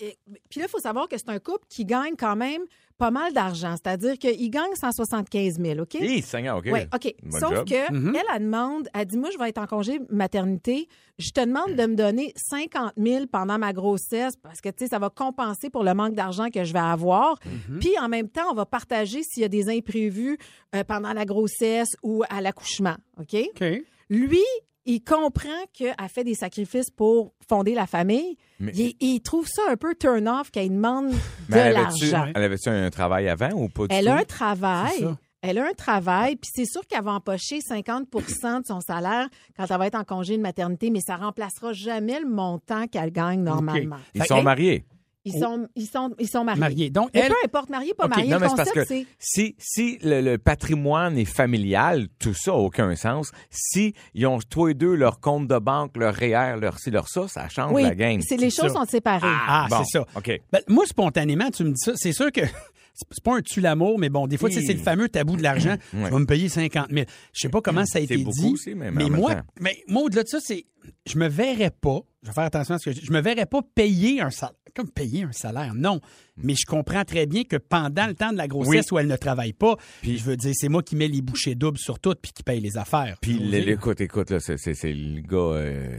puis 0.50 0.58
là, 0.58 0.66
il 0.66 0.68
faut 0.68 0.80
savoir 0.80 1.08
que 1.08 1.16
c'est 1.16 1.28
un 1.28 1.38
couple 1.38 1.64
qui 1.68 1.84
gagne 1.84 2.16
quand 2.18 2.34
même 2.34 2.62
pas 2.98 3.10
mal 3.10 3.32
d'argent, 3.32 3.74
c'est-à-dire 3.76 4.16
qu'il 4.18 4.50
gagne 4.50 4.74
175 4.74 5.58
000, 5.60 5.80
OK? 5.80 5.94
Hé, 5.96 6.22
Seigneur, 6.22 6.58
OK. 6.58 6.68
Oui, 6.72 6.80
OK. 6.94 7.14
Bon 7.22 7.38
Sauf 7.38 7.54
job. 7.54 7.68
que 7.68 7.92
Mhm. 7.92 8.14
elle, 8.16 8.22
elle 8.34 8.42
demande, 8.44 8.88
elle 8.94 9.04
dit, 9.06 9.18
moi, 9.18 9.28
je 9.32 9.38
vais 9.38 9.48
être 9.50 9.58
en 9.58 9.66
congé 9.66 10.00
maternité. 10.08 10.88
Je 11.18 11.30
te 11.30 11.40
demande 11.40 11.74
de 11.76 11.86
me 11.86 11.94
donner 11.94 12.32
50 12.36 12.92
000 12.96 13.26
pendant 13.30 13.58
ma 13.58 13.72
grossesse 13.72 14.36
parce 14.42 14.60
que, 14.60 14.68
tu 14.70 14.84
sais, 14.84 14.86
ça 14.88 14.98
va 14.98 15.10
compenser 15.10 15.70
pour 15.70 15.84
le 15.84 15.94
manque 15.94 16.14
d'argent 16.14 16.48
que 16.50 16.64
je 16.64 16.72
vais 16.72 16.78
avoir. 16.78 17.38
Mhm. 17.68 17.78
Puis, 17.80 17.98
en 18.00 18.08
même 18.08 18.28
temps, 18.28 18.50
on 18.50 18.54
va 18.54 18.66
partager 18.66 19.22
s'il 19.22 19.42
y 19.42 19.44
a 19.44 19.48
des 19.48 19.68
imprévus 19.68 20.38
euh, 20.74 20.84
pendant 20.84 21.12
la 21.12 21.24
grossesse 21.24 21.90
ou 22.02 22.22
à 22.30 22.40
l'accouchement. 22.40 22.96
OK? 23.20 23.34
OK. 23.60 23.64
Lui, 24.08 24.40
il 24.86 25.02
comprend 25.02 25.48
qu'elle 25.72 25.94
fait 26.08 26.24
des 26.24 26.34
sacrifices 26.34 26.90
pour 26.90 27.34
fonder 27.48 27.74
la 27.74 27.86
famille. 27.86 28.36
Mais- 28.60 28.72
Il, 28.74 28.94
il 29.00 29.20
trouve 29.20 29.46
ça 29.46 29.62
un 29.70 29.76
peu 29.76 29.94
turn-off 29.94 30.50
qu'elle 30.50 30.70
demande 30.70 31.10
de 31.10 31.14
Mais 31.50 31.58
elle 31.58 31.76
avait-tu- 31.76 32.10
l'argent. 32.10 32.32
Elle 32.34 32.42
avait-tu 32.42 32.68
un 32.70 32.88
travail 32.90 33.28
avant 33.28 33.50
ou 33.52 33.68
pas 33.68 33.86
du 33.86 33.94
Elle 33.94 34.04
tout? 34.06 34.10
a 34.10 34.14
un 34.16 34.24
travail. 34.24 35.06
Elle 35.42 35.58
a 35.58 35.66
un 35.68 35.74
travail, 35.74 36.34
puis 36.36 36.50
c'est 36.52 36.64
sûr 36.64 36.80
qu'elle 36.88 37.04
va 37.04 37.12
empocher 37.12 37.58
50% 37.60 38.60
de 38.62 38.66
son 38.66 38.80
salaire 38.80 39.28
quand 39.56 39.66
elle 39.70 39.78
va 39.78 39.86
être 39.86 39.94
en 39.94 40.02
congé 40.02 40.36
de 40.36 40.42
maternité, 40.42 40.90
mais 40.90 41.00
ça 41.00 41.16
remplacera 41.16 41.72
jamais 41.72 42.18
le 42.18 42.28
montant 42.28 42.86
qu'elle 42.88 43.12
gagne 43.12 43.42
normalement. 43.42 43.98
Ils 44.14 44.22
Fait 44.22 44.28
sont 44.28 44.42
mariés. 44.42 44.84
Ils 45.26 45.38
sont, 45.40 45.68
ils 45.74 45.86
sont, 45.86 46.14
ils 46.18 46.28
sont 46.28 46.44
mariés. 46.44 46.60
Mariés. 46.60 46.90
Donc, 46.90 47.10
Mais 47.12 47.20
elle- 47.20 47.28
peu 47.28 47.34
importe, 47.44 47.68
mariés, 47.68 47.92
pas 47.94 48.04
OK, 48.06 48.10
mariés, 48.16 48.30
non, 48.30 48.36
le 48.36 48.42
mais 48.42 48.48
c'est 48.48 48.56
parce 48.56 48.70
concept, 48.70 48.88
que 48.88 49.06
si, 49.18 49.56
si 49.58 49.98
le, 50.02 50.20
le 50.20 50.38
patrimoine 50.38 51.18
est 51.18 51.24
familial, 51.24 52.08
tout 52.18 52.32
ça 52.32 52.52
n'a 52.52 52.56
aucun 52.58 52.94
sens. 52.96 53.32
Si 53.50 53.92
ils 54.14 54.26
ont 54.26 54.38
tous 54.48 54.66
les 54.66 54.74
deux 54.74 54.94
leur 54.94 55.20
compte 55.20 55.48
de 55.48 55.58
banque, 55.58 55.96
leur 55.96 56.14
REER, 56.14 56.56
leur 56.60 56.78
ci, 56.78 56.90
leur 56.90 57.08
ça, 57.08 57.28
ça 57.28 57.48
change 57.48 57.72
Oui, 57.72 57.82
la 57.82 57.94
game. 57.94 58.20
c'est 58.22 58.36
les 58.36 58.50
choses 58.50 58.72
ça. 58.72 58.80
sont 58.80 58.84
séparées. 58.86 59.26
Ah, 59.28 59.66
bon, 59.68 59.82
c'est 59.84 59.98
ça. 59.98 60.06
OK. 60.14 60.40
Ben, 60.52 60.60
moi, 60.68 60.86
spontanément, 60.86 61.50
tu 61.50 61.64
me 61.64 61.70
dis 61.70 61.80
ça. 61.84 61.92
C'est 61.96 62.12
sûr 62.12 62.30
que 62.30 62.42
c'est 62.94 63.22
pas 63.24 63.36
un 63.36 63.42
tue 63.42 63.60
l'amour, 63.60 63.98
mais 63.98 64.08
bon, 64.08 64.26
des 64.26 64.36
fois, 64.38 64.48
tu 64.48 64.54
sais, 64.54 64.62
c'est 64.66 64.72
le 64.74 64.78
fameux 64.80 65.08
tabou 65.08 65.36
de 65.36 65.42
l'argent. 65.42 65.76
Tu 65.90 65.96
vas 65.96 66.18
me 66.18 66.24
payer 66.26 66.48
50 66.48 66.86
000. 66.90 67.04
Je 67.32 67.40
sais 67.40 67.48
pas 67.48 67.60
comment 67.60 67.84
ça 67.84 67.98
a 67.98 68.02
C'est 68.02 68.04
été 68.04 68.18
beaucoup 68.18 68.36
dit. 68.38 68.52
aussi, 68.52 68.74
mais- 68.74 68.90
mais 68.90 69.08
moi, 69.10 69.42
mais 69.60 69.76
moi, 69.88 70.02
au-delà 70.04 70.22
de 70.22 70.28
ça, 70.28 70.38
c'est, 70.40 70.64
je 71.04 71.18
me 71.18 71.26
verrais 71.28 71.70
pas, 71.72 72.00
je 72.22 72.28
vais 72.28 72.34
faire 72.34 72.44
attention 72.44 72.74
à 72.76 72.78
ce 72.78 72.84
que 72.84 72.92
je 72.92 73.00
dis, 73.00 73.06
je 73.06 73.12
me 73.12 73.20
verrais 73.20 73.46
pas 73.46 73.60
payer 73.74 74.20
un 74.20 74.30
salaire, 74.30 74.54
comme 74.76 74.90
payer 74.90 75.22
un 75.24 75.32
salaire, 75.32 75.72
non. 75.74 76.00
Mais 76.36 76.54
je 76.54 76.66
comprends 76.66 77.04
très 77.04 77.26
bien 77.26 77.44
que 77.44 77.56
pendant 77.56 78.06
le 78.06 78.14
temps 78.14 78.30
de 78.32 78.36
la 78.36 78.46
grossesse 78.46 78.86
Oui. 78.90 78.96
où 78.96 78.98
elle 78.98 79.06
ne 79.08 79.16
travaille 79.16 79.54
pas, 79.54 79.76
je 80.02 80.22
veux 80.22 80.36
dire, 80.36 80.52
c'est 80.54 80.68
moi 80.68 80.82
qui 80.82 80.94
mets 80.96 81.08
les 81.08 81.22
bouchées 81.22 81.54
doubles 81.54 81.78
sur 81.78 81.98
tout 81.98 82.14
puis 82.20 82.32
qui 82.32 82.42
paye 82.42 82.60
les 82.60 82.76
affaires. 82.76 83.16
Puis 83.20 83.40
écoute, 83.54 84.00
écoute, 84.00 84.30
là, 84.30 84.38
c'est, 84.40 84.58
c'est- 84.58 84.74
c'est 84.74 84.92
le 84.92 85.22
gars, 85.22 85.36
euh, 85.58 85.96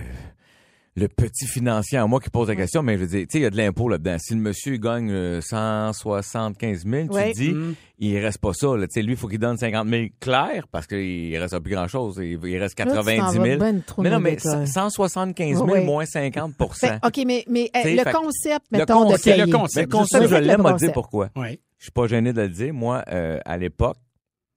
le 1.00 1.08
petit 1.08 1.46
financier 1.46 2.00
en 2.00 2.08
moi 2.08 2.20
qui 2.20 2.32
pose 2.32 2.48
la 2.48 2.56
question, 2.56 2.82
mais 2.82 2.96
je 2.96 3.02
veux 3.02 3.08
dire, 3.08 3.22
tu 3.22 3.28
sais, 3.34 3.38
il 3.38 3.44
y 3.44 3.46
a 3.46 3.52
de 3.52 3.56
l'impôt 3.56 3.88
là-dedans. 3.88 4.18
Si 4.18 4.34
le 4.34 4.40
monsieur 4.42 4.78
gagne 4.78 5.12
euh, 5.12 5.42
175 5.42 6.86
000, 6.86 7.08
tu 7.08 7.14
Ouais. 7.14 7.32
dis, 7.34 7.52
Mm. 7.54 7.76
il 8.00 8.18
reste 8.18 8.40
pas 8.40 8.54
ça. 8.54 8.76
Là. 8.76 8.88
Tu 8.88 8.94
sais, 8.94 9.02
lui, 9.04 9.14
il 9.14 9.16
faut 9.18 9.28
qu'il 9.28 9.38
donne 9.40 9.58
50 9.58 9.88
000 9.88 10.08
clair 10.20 10.68
parce 10.72 10.88
qu'il 10.88 11.38
reste 11.38 11.60
plus 11.60 11.74
grand-chose. 11.76 12.18
Il, 12.22 12.40
il 12.44 12.58
reste 12.58 12.78
Là, 12.80 12.86
tu 12.86 12.92
t'en 12.92 13.04
90 13.04 13.38
vas 13.38 13.46
000. 13.46 13.60
ben 13.60 13.82
trop 13.84 14.02
mais 14.02 14.10
non, 14.10 14.18
le 14.18 14.24
mais 14.24 14.36
détail. 14.38 14.68
175 14.68 15.58
000 15.58 15.70
Ouais. 15.70 15.84
moins 15.86 16.06
50 16.06 16.54
Fait- 16.74 17.00
OK, 17.06 17.24
mais, 17.28 17.46
mais 17.48 17.70
euh, 17.76 17.80
le 17.92 18.04
fait- 18.04 18.12
concept, 18.12 18.66
Le 18.72 18.78
mettons, 18.80 19.02
de 19.06 19.12
concept, 19.12 19.24
payer. 19.24 19.46
le 19.46 19.52
concept, 19.52 19.92
le 19.92 19.98
concept, 19.98 20.28
je 20.28 20.36
le 20.36 20.42
l'aime 20.42 20.62
à 20.62 20.70
dire 20.70 20.72
concept. 20.74 20.94
pourquoi. 20.94 21.30
Oui. 21.36 21.60
Je 21.78 21.84
suis 21.84 21.92
pas 21.92 22.08
gêné 22.08 22.34
de 22.34 22.42
le 22.42 22.50
dire. 22.50 22.74
Moi, 22.74 23.04
euh, 23.12 23.40
à 23.46 23.58
l'époque, 23.58 23.98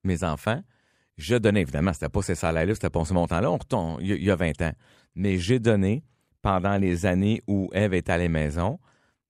mes 0.05 0.25
enfants, 0.25 0.63
je 1.19 1.37
donnais, 1.37 1.61
évidemment, 1.61 1.93
c'était 1.93 2.09
pas 2.09 2.23
ces 2.23 2.35
salaires-là, 2.35 2.73
c'était 2.75 2.89
pas 2.89 3.05
ce 3.05 3.13
montant-là, 3.13 3.51
on 3.51 3.59
retombe, 3.59 3.99
il 4.01 4.07
y 4.09 4.13
a- 4.13 4.17
il 4.17 4.25
y 4.25 4.31
a 4.31 4.37
20 4.37 4.63
ans. 4.63 4.73
Mais 5.15 5.37
j'ai 5.37 5.59
donné, 5.59 6.03
pendant 6.43 6.77
les 6.77 7.07
années 7.07 7.43
où 7.47 7.69
Eve 7.73 7.95
était 7.95 8.13
à 8.13 8.19
la 8.19 8.29
maison, 8.29 8.79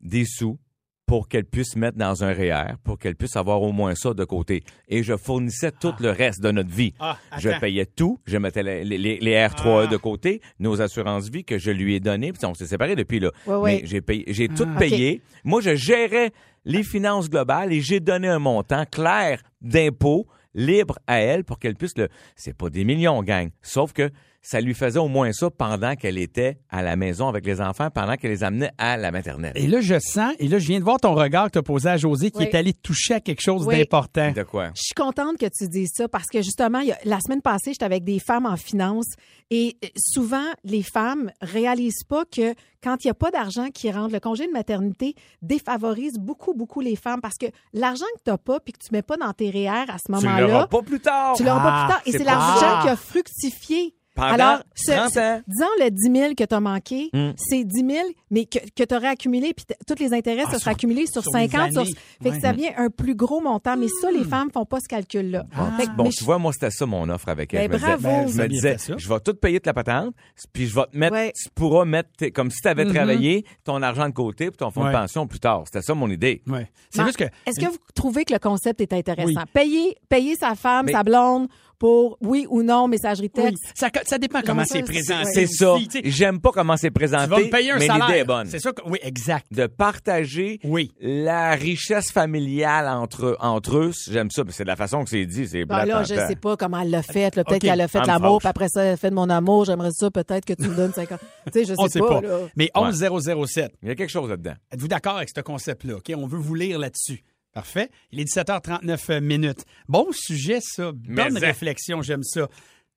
des 0.01 0.25
sous 0.25 0.59
pour 1.07 1.27
qu'elle 1.29 1.45
puisse 1.45 1.75
mettre 1.75 1.99
dans 1.99 2.23
un 2.23 2.33
REER, 2.33 2.75
pour 2.85 2.97
qu'elle 2.97 3.17
puisse 3.17 3.35
avoir 3.35 3.61
au 3.63 3.73
moins 3.73 3.97
ça 3.97 4.15
de 4.15 4.25
côté. 4.25 4.63
Et 4.87 5.03
je 5.03 5.17
fournissais 5.17 5.73
tout 5.73 5.93
le 5.99 6.11
reste 6.11 6.41
de 6.41 6.53
notre 6.53 6.71
vie. 6.71 6.95
Ah, 7.01 7.19
je 7.37 7.51
payais 7.59 7.85
tout, 7.85 8.21
je 8.27 8.39
mettais 8.39 8.63
les, 8.63 8.85
les- 8.85 9.19
les 9.19 9.35
R3E 9.35 9.89
de 9.89 9.97
côté, 9.97 10.41
nos 10.61 10.81
assurances 10.81 11.29
vie 11.29 11.43
que 11.45 11.59
je 11.59 11.73
lui 11.73 11.97
ai 11.97 12.01
données, 12.01 12.33
puis 12.33 12.47
on 12.47 12.55
s'est 12.55 12.67
séparés 12.69 12.95
depuis 12.95 13.19
là. 13.19 13.33
Ouais, 13.45 13.57
ouais. 13.57 13.81
Mais 13.83 13.87
j'ai 13.89 14.01
payé, 14.01 14.25
j'ai 14.29 14.47
tout 14.47 14.69
Ah. 14.73 14.79
payé. 14.79 15.21
Moi, 15.43 15.61
je 15.61 15.75
gérais 15.75 16.31
les 16.65 16.85
finances 16.85 17.29
globales 17.29 17.73
et 17.73 17.81
j'ai 17.81 17.99
donné 17.99 18.29
un 18.29 18.39
montant 18.39 18.85
clair 18.87 19.43
d'impôts 19.61 20.29
libre 20.55 20.97
à 21.09 21.19
elle 21.19 21.43
pour 21.43 21.59
qu'elle 21.59 21.75
puisse 21.75 21.99
le. 21.99 22.09
C'est 22.37 22.57
pas 22.57 22.71
des 22.71 22.85
millions, 22.85 23.21
gang. 23.25 23.49
Sauf 23.63 23.93
que 23.93 24.11
ça 24.43 24.61
lui 24.61 24.73
faisait 24.75 24.99
au 24.99 25.09
moins 25.09 25.33
ça 25.33 25.51
pendant 25.51 25.95
qu'elle 25.97 26.17
était 26.17 26.59
à 26.71 26.83
la 26.83 26.97
maison 26.97 27.29
avec 27.29 27.45
les 27.45 27.61
enfants, 27.61 27.91
pendant 27.91 28.17
qu'elle 28.17 28.31
les 28.31 28.43
amenait 28.43 28.71
à 28.79 28.97
la 28.97 29.11
maternelle. 29.11 29.53
Et 29.55 29.67
là, 29.67 29.81
je 29.83 29.99
sens, 29.99 30.33
et 30.39 30.49
là, 30.49 30.59
je 30.59 30.67
viens 30.67 30.79
de 30.79 30.85
voir 30.85 30.99
ton 30.99 31.15
regard 31.15 31.47
que 31.47 31.53
tu 31.53 31.59
as 31.59 31.63
posé 31.63 31.89
à 31.91 31.97
José 31.99 32.31
qui 32.31 32.39
Oui. 32.39 32.45
est 32.45 32.55
allé 32.55 32.73
toucher 32.73 33.15
à 33.15 33.21
quelque 33.21 33.43
chose 33.43 33.67
Oui. 33.67 33.77
d'important. 33.77 34.33
De 34.33 34.43
quoi? 34.43 34.69
Je 34.75 34.81
suis 34.83 34.95
contente 34.95 35.37
que 35.37 35.47
tu 35.47 35.69
dises 35.69 35.91
ça 35.95 36.09
parce 36.09 36.27
que 36.27 36.41
justement, 36.43 36.79
il 36.81 36.89
y 36.89 36.93
a- 36.93 36.99
la 37.05 37.21
semaine 37.21 37.43
passée, 37.43 37.73
j'étais 37.73 37.85
avec 37.85 38.03
des 38.05 38.19
femmes 38.19 38.47
en 38.47 38.57
finance 38.57 39.07
et 39.51 39.77
euh, 39.85 39.89
souvent, 39.97 40.47
les 40.65 40.83
femmes 40.83 41.31
réalisent 41.43 42.05
pas 42.09 42.25
que 42.25 42.55
quand 42.83 42.97
il 43.05 43.09
n'y 43.09 43.11
a 43.11 43.15
pas 43.15 43.31
d'argent 43.31 43.67
qui 43.75 43.91
rentre, 43.93 44.15
le 44.15 44.21
congé 44.21 44.47
de 44.47 44.53
maternité 44.53 45.15
défavorise 45.43 46.15
beaucoup, 46.19 46.55
beaucoup 46.55 46.81
les 46.81 46.97
femmes 46.97 47.21
parce 47.21 47.37
que 47.37 47.47
l'argent 47.75 48.07
que 48.17 48.23
tu 48.25 48.31
n'as 48.31 48.39
pas 48.39 48.59
puis 48.61 48.73
que 48.73 48.79
tu 48.79 48.89
mets 48.93 49.03
pas 49.03 49.17
dans 49.19 49.33
tes 49.35 49.51
REER 49.51 49.91
à 49.91 49.99
ce 49.99 50.05
Tu 50.07 50.13
moment-là, 50.13 50.47
l'auras 50.47 50.67
pas 50.67 50.83
plus 50.83 51.01
tard. 51.01 51.35
tu 51.37 51.45
l'auras 51.45 51.61
pas 51.61 51.71
Ah, 51.73 51.85
plus 51.85 51.93
tard. 51.93 52.03
Et 52.07 52.13
c'est 52.13 52.19
pas 52.25 52.25
l'argent 52.25 52.83
qui 52.83 52.89
a 52.89 52.97
fructifié. 52.97 53.95
Pendant 54.21 54.35
Alors, 54.45 54.63
ce- 54.75 54.91
30 54.93 55.13
ce- 55.13 55.19
ans. 55.19 55.41
disons 55.47 55.67
le 55.81 55.91
10 55.91 56.13
000 56.21 56.35
que 56.35 56.45
tu 56.45 56.55
as 56.55 56.61
manqué, 56.61 57.11
Mm. 57.13 57.31
c'est 57.37 57.65
10 57.65 57.81
000, 57.87 58.09
mais 58.31 58.45
que, 58.45 58.59
que 58.59 58.85
tu 58.85 58.95
aurais 58.95 59.09
accumulé, 59.09 59.53
puis 59.55 59.65
tous 59.87 60.03
les 60.03 60.13
intérêts, 60.13 60.43
Ah, 60.43 60.47
ça 60.47 60.51
sur- 60.53 60.61
sera 60.61 60.71
accumulé 60.73 61.07
sur, 61.07 61.23
sur 61.23 61.33
les 61.35 61.49
50. 61.49 61.73
sur- 61.73 61.81
années. 61.83 61.91
fait 62.23 62.31
que 62.31 62.41
ça 62.41 62.53
vient 62.53 62.71
un 62.77 62.91
plus 62.91 63.15
gros 63.15 63.41
montant, 63.41 63.77
mais 63.77 63.87
ça, 64.01 64.11
les 64.11 64.25
femmes 64.25 64.51
font 64.53 64.65
pas 64.65 64.79
ce 64.81 64.89
calcul-là. 64.89 65.45
Que- 65.51 65.97
Bon, 65.97 66.05
mais 66.05 66.11
tu 66.11 66.21
je- 66.21 66.25
vois, 66.25 66.39
moi, 66.39 66.53
c'était 66.53 66.71
ça 66.71 66.87
mon 66.87 67.09
offre 67.09 67.29
avec 67.29 67.55
elle. 67.55 67.69
Ben, 67.69 67.79
je 67.79 67.85
me 67.87 67.97
disais, 67.97 68.09
bravo. 68.09 68.29
je 68.31 68.37
me 68.43 68.49
disais, 68.49 68.77
je 68.97 69.09
vais 69.09 69.21
tout 69.21 69.35
payer 69.35 69.59
de 69.59 69.67
la 69.67 69.75
patente, 69.75 70.15
puis 70.53 70.67
je 70.67 70.75
vais 70.75 70.85
te 70.93 70.97
mettre, 70.97 71.15
Ouais. 71.15 71.33
tu 71.35 71.49
pourras 71.55 71.85
mettre, 71.85 72.09
comme 72.35 72.51
si 72.51 72.59
tu 72.61 72.69
avais 72.69 72.85
Mhm. 72.85 72.95
travaillé, 72.95 73.45
ton 73.65 73.81
argent 73.83 74.09
de 74.09 74.15
côté 74.15 74.47
pour 74.51 74.57
ton 74.59 74.71
fonds 74.71 74.83
Ouais. 74.85 74.93
de 74.93 74.97
pension 74.99 75.27
plus 75.27 75.41
tard. 75.41 75.63
C'était 75.67 75.83
ça 75.83 75.95
mon 75.95 76.11
idée. 76.11 76.43
Ouais. 76.47 76.71
C'est 76.91 77.05
juste 77.05 77.17
que. 77.17 77.25
Est-ce 77.47 77.59
que 77.61 77.71
vous 77.71 77.79
trouvez 77.95 78.25
que 78.25 78.33
le 78.33 78.39
concept 78.39 78.81
est 78.81 78.93
intéressant? 78.93 79.29
Oui. 79.41 79.51
Payer, 79.53 79.97
payer 80.09 80.35
sa 80.37 80.55
femme, 80.55 80.87
Mais- 80.87 80.93
sa 80.93 81.03
blonde, 81.03 81.49
pour 81.81 82.17
oui 82.21 82.47
ou 82.49 82.63
non, 82.63 82.87
messagerie 82.87 83.31
Oui. 83.35 83.43
texte. 83.45 83.65
Ça, 83.75 83.89
ça 84.05 84.19
dépend 84.19 84.43
comment 84.47 84.65
c'est 84.65 84.83
présenté. 84.83 85.31
C'est 85.33 85.47
ça. 85.49 85.75
tu. 85.91 86.01
J'aime 86.05 86.39
pas 86.41 86.51
comment 86.53 86.77
c'est 86.77 86.89
Tu 86.89 86.93
présenté, 86.93 87.27
vas 87.27 87.39
me 87.41 87.51
payer 87.51 87.71
un 87.73 87.79
mais 87.79 87.87
salaire. 87.89 88.07
l'idée 88.07 88.19
est 88.21 88.25
bonne. 88.25 88.47
C'est 88.47 88.59
ça 88.61 88.73
que, 88.73 88.83
oui, 88.89 88.99
exact. 89.03 89.47
De 89.51 89.67
partager 89.67 90.61
Oui. 90.63 90.93
la 91.01 91.53
richesse 91.53 92.13
familiale 92.13 92.87
entre, 92.87 93.37
entre 93.41 93.79
eux, 93.79 93.91
j'aime 94.09 94.31
ça. 94.31 94.45
mais 94.45 94.53
C'est 94.53 94.65
de 94.65 94.69
la 94.69 94.77
façon 94.77 95.03
que 95.05 95.11
c'est 95.11 95.25
dit. 95.27 95.49
C'est 95.49 95.65
Ben 95.65 95.85
là, 95.87 96.03
je 96.05 96.15
sais 96.15 96.37
pas 96.37 96.57
comment 96.57 96.81
elle 96.81 96.91
l'a 96.91 97.03
fait. 97.03 97.35
là. 97.35 97.45
Peut-être 97.45 97.63
qu'elle 97.63 97.81
a 97.81 97.89
fait 97.89 98.07
l'amour, 98.07 98.39
puis 98.41 98.49
après 98.49 98.69
ça, 98.69 98.83
elle 98.85 98.93
a 98.93 98.97
fait 98.97 99.11
de 99.11 99.15
mon 99.15 99.31
amour. 99.31 99.65
J'aimerais 99.65 99.91
ça, 99.93 100.11
peut-être 100.11 100.45
que 100.45 100.53
tu 100.53 100.69
me 100.69 100.75
donnes 100.77 100.93
50. 100.93 101.19
tu 101.47 101.53
sais, 101.53 101.61
je 101.65 101.69
sais 101.69 101.75
On 101.79 101.85
ne 101.85 101.89
sait 101.89 101.99
pas. 102.01 102.21
pas. 102.21 102.29
là. 102.29 102.39
Mais 102.57 102.71
11007. 102.75 103.73
Il 103.83 103.89
y 103.89 103.93
a 103.93 103.95
quelque 103.95 104.11
chose 104.11 104.29
là-dedans. 104.29 104.55
Êtes-vous 104.71 104.89
d'accord 104.89 105.17
avec 105.17 105.31
ce 105.35 105.41
concept-là? 105.41 105.97
OK, 105.97 106.13
on 106.15 106.27
veut 106.27 106.39
vous 106.39 106.55
lire 106.55 106.79
là-dessus. 106.79 107.23
Parfait. 107.53 107.91
Il 108.13 108.21
est 108.21 108.25
17h39 108.25 109.21
minutes. 109.21 109.65
Bon 109.89 110.07
sujet, 110.13 110.61
ça. 110.61 110.93
Bonne 110.93 111.33
Mais 111.35 111.41
ça. 111.41 111.47
réflexion, 111.47 112.03
j'aime 112.03 112.23
ça. 112.23 112.49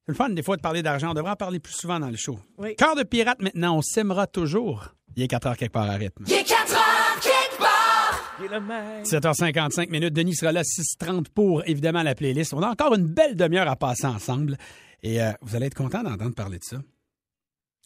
C'est 0.06 0.12
le 0.12 0.16
fun, 0.16 0.30
des 0.30 0.44
fois, 0.44 0.58
de 0.58 0.62
parler 0.62 0.84
d'argent. 0.84 1.12
On 1.12 1.14
devrait 1.14 1.32
en 1.32 1.36
parler 1.36 1.60
plus 1.60 1.74
souvent 1.74 2.00
dans 2.00 2.10
le 2.10 2.18
show. 2.18 2.38
Oui. 2.58 2.76
Cœur 2.76 2.96
de 2.96 3.04
pirate, 3.04 3.42
maintenant, 3.42 3.78
on 3.78 3.82
s'aimera 3.82 4.28
toujours. 4.28 4.90
Il 5.16 5.24
est 5.24 5.28
4 5.28 5.48
heures 5.48 5.58
quelque 5.58 5.72
part 5.72 5.90
à 5.90 5.94
rythme. 5.94 6.24
Il 6.28 6.34
est 6.34 6.44
4 6.44 6.74
heures 6.74 7.20
quelque 7.22 7.60
part. 7.60 9.04
7h55 9.06 9.90
minutes. 9.90 10.14
Denis 10.14 10.36
sera 10.36 10.52
là 10.52 10.64
6h30 10.64 11.28
pour, 11.34 11.64
évidemment, 11.68 12.04
la 12.04 12.16
playlist. 12.16 12.54
On 12.54 12.62
a 12.62 12.68
encore 12.70 12.94
une 12.96 13.06
belle 13.08 13.36
demi-heure 13.36 13.68
à 13.70 13.76
passer 13.76 14.06
ensemble. 14.08 14.58
Et 15.02 15.22
euh, 15.22 15.32
vous 15.42 15.56
allez 15.56 15.68
être 15.68 15.76
content 15.76 16.04
d'entendre 16.04 16.36
parler 16.36 16.60
de 16.60 16.64
ça. 16.64 16.78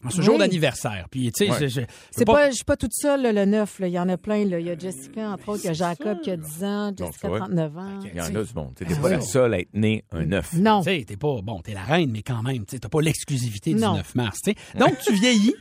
En 0.06 0.12
ce 0.12 0.20
Oui. 0.20 0.26
jour 0.26 0.38
d'anniversaire. 0.38 1.08
Puis, 1.10 1.32
tu 1.32 1.46
sais, 1.46 1.52
Ouais. 1.52 1.58
je- 1.62 1.68
je- 1.68 1.82
je 1.82 1.86
C'est 2.12 2.20
veux 2.20 2.26
pas, 2.26 2.50
je 2.52 2.56
suis 2.56 2.64
pas 2.64 2.78
toute 2.78 2.94
seule, 2.94 3.24
là, 3.24 3.32
le 3.34 3.46
9. 3.46 3.80
là. 3.80 3.88
Il 3.88 3.94
y 3.94 4.00
en 4.00 4.08
a 4.10 4.18
plein. 4.18 4.46
Là. 4.46 4.60
Il 4.60 4.68
y 4.68 4.70
a 4.70 4.78
Jessica, 4.78 5.32
entre 5.32 5.50
autres. 5.50 5.62
Il 5.64 5.68
y 5.68 5.70
a 5.70 5.74
Jacob 5.74 6.22
qui 6.22 6.30
a 6.30 6.38
10 6.38 6.64
ans. 6.64 6.94
Jessica, 6.96 7.28
vois. 7.30 7.40
39 7.40 7.78
ans. 7.78 8.00
Il 8.04 8.16
y 8.16 8.22
en 8.22 8.26
a 8.26 8.44
du 8.44 8.54
monde. 8.54 8.74
Tu 8.78 8.86
n'es 8.86 8.94
Ah 8.96 9.02
pas 9.02 9.10
la 9.10 9.22
seule 9.22 9.54
à 9.56 9.60
être 9.60 9.74
né 9.74 10.04
un 10.12 10.26
neuf. 10.26 10.54
Non. 10.54 10.82
Tu 10.84 10.92
sais, 10.92 11.04
t'es 11.06 11.18
pas, 11.18 11.42
bon, 11.42 11.62
t'es 11.62 11.74
la 11.74 11.82
reine, 11.84 12.12
mais 12.12 12.22
quand 12.22 12.44
même, 12.44 12.66
tu 12.66 12.80
t'as 12.80 12.90
pas 12.90 13.02
l'exclusivité 13.02 13.74
du 13.74 13.82
Non. 13.82 13.96
9 13.96 14.14
mars, 14.14 14.38
tu 14.44 14.52
sais. 14.52 14.58
Donc, 14.78 15.00
tu 15.00 15.14
vieillis. 15.14 15.56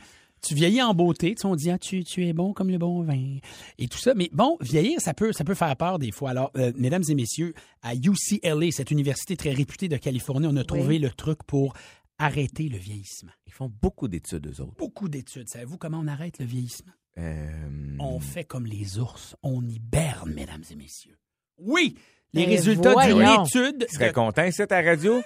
Tu 0.47 0.53
vieillis 0.53 0.83
en 0.83 0.93
beauté, 0.93 1.33
tu 1.33 1.41
sais, 1.41 1.47
on 1.47 1.55
dit 1.55 1.71
ah 1.71 1.79
tu, 1.79 2.03
tu 2.03 2.23
es 2.27 2.31
bon 2.31 2.53
comme 2.53 2.69
le 2.69 2.77
bon 2.77 3.01
vin 3.01 3.37
et 3.79 3.87
tout 3.87 3.97
ça. 3.97 4.13
Mais 4.13 4.29
bon, 4.31 4.55
vieillir 4.61 5.01
ça 5.01 5.15
peut 5.15 5.33
ça 5.33 5.43
peut 5.43 5.55
faire 5.55 5.75
peur 5.75 5.97
des 5.97 6.11
fois. 6.11 6.29
Alors, 6.29 6.51
euh, 6.57 6.71
mesdames 6.77 7.01
et 7.09 7.15
messieurs, 7.15 7.55
à 7.81 7.95
UCLA, 7.95 8.69
cette 8.71 8.91
université 8.91 9.35
très 9.35 9.51
réputée 9.51 9.87
de 9.89 9.97
Californie, 9.97 10.45
on 10.47 10.55
a 10.55 10.63
trouvé 10.63 10.99
le 10.99 11.09
truc 11.09 11.39
pour 11.47 11.73
arrêter 12.19 12.69
le 12.69 12.77
vieillissement. 12.77 13.31
Ils 13.45 13.53
font 13.53 13.71
beaucoup 13.81 14.07
d'études, 14.07 14.47
eux 14.47 14.61
autres. 14.61 14.75
Beaucoup 14.77 15.09
d'études. 15.09 15.49
Savez-vous 15.49 15.77
comment 15.77 15.99
on 15.99 16.07
arrête 16.07 16.39
le 16.39 16.45
vieillissement? 16.45 16.91
Euh, 17.17 17.95
On 17.99 18.19
fait 18.19 18.43
comme 18.43 18.65
les 18.65 18.99
ours, 18.99 19.35
on 19.43 19.65
hiberne, 19.67 20.31
mesdames 20.33 20.63
et 20.69 20.75
messieurs. 20.75 21.17
Oui, 21.57 21.95
les 22.33 22.43
Ben 22.45 22.49
résultats 22.51 22.93
d'une 23.07 23.21
étude 23.21 23.85
Tu 23.89 23.95
serais 23.95 24.09
de- 24.09 24.13
content 24.13 24.43
ici 24.43 24.61
à 24.61 24.67
ta 24.67 24.81
radio? 24.83 25.21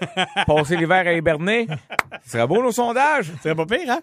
Passer 0.48 0.78
l'hiver 0.78 1.06
à 1.08 1.14
hiberner? 1.14 1.68
Ce 2.24 2.32
serait 2.32 2.48
beau 2.48 2.62
nos 2.64 2.72
sondages. 2.72 3.32
C'est 3.44 3.56
pas 3.56 3.66
pire, 3.66 3.90
hein? 3.92 4.00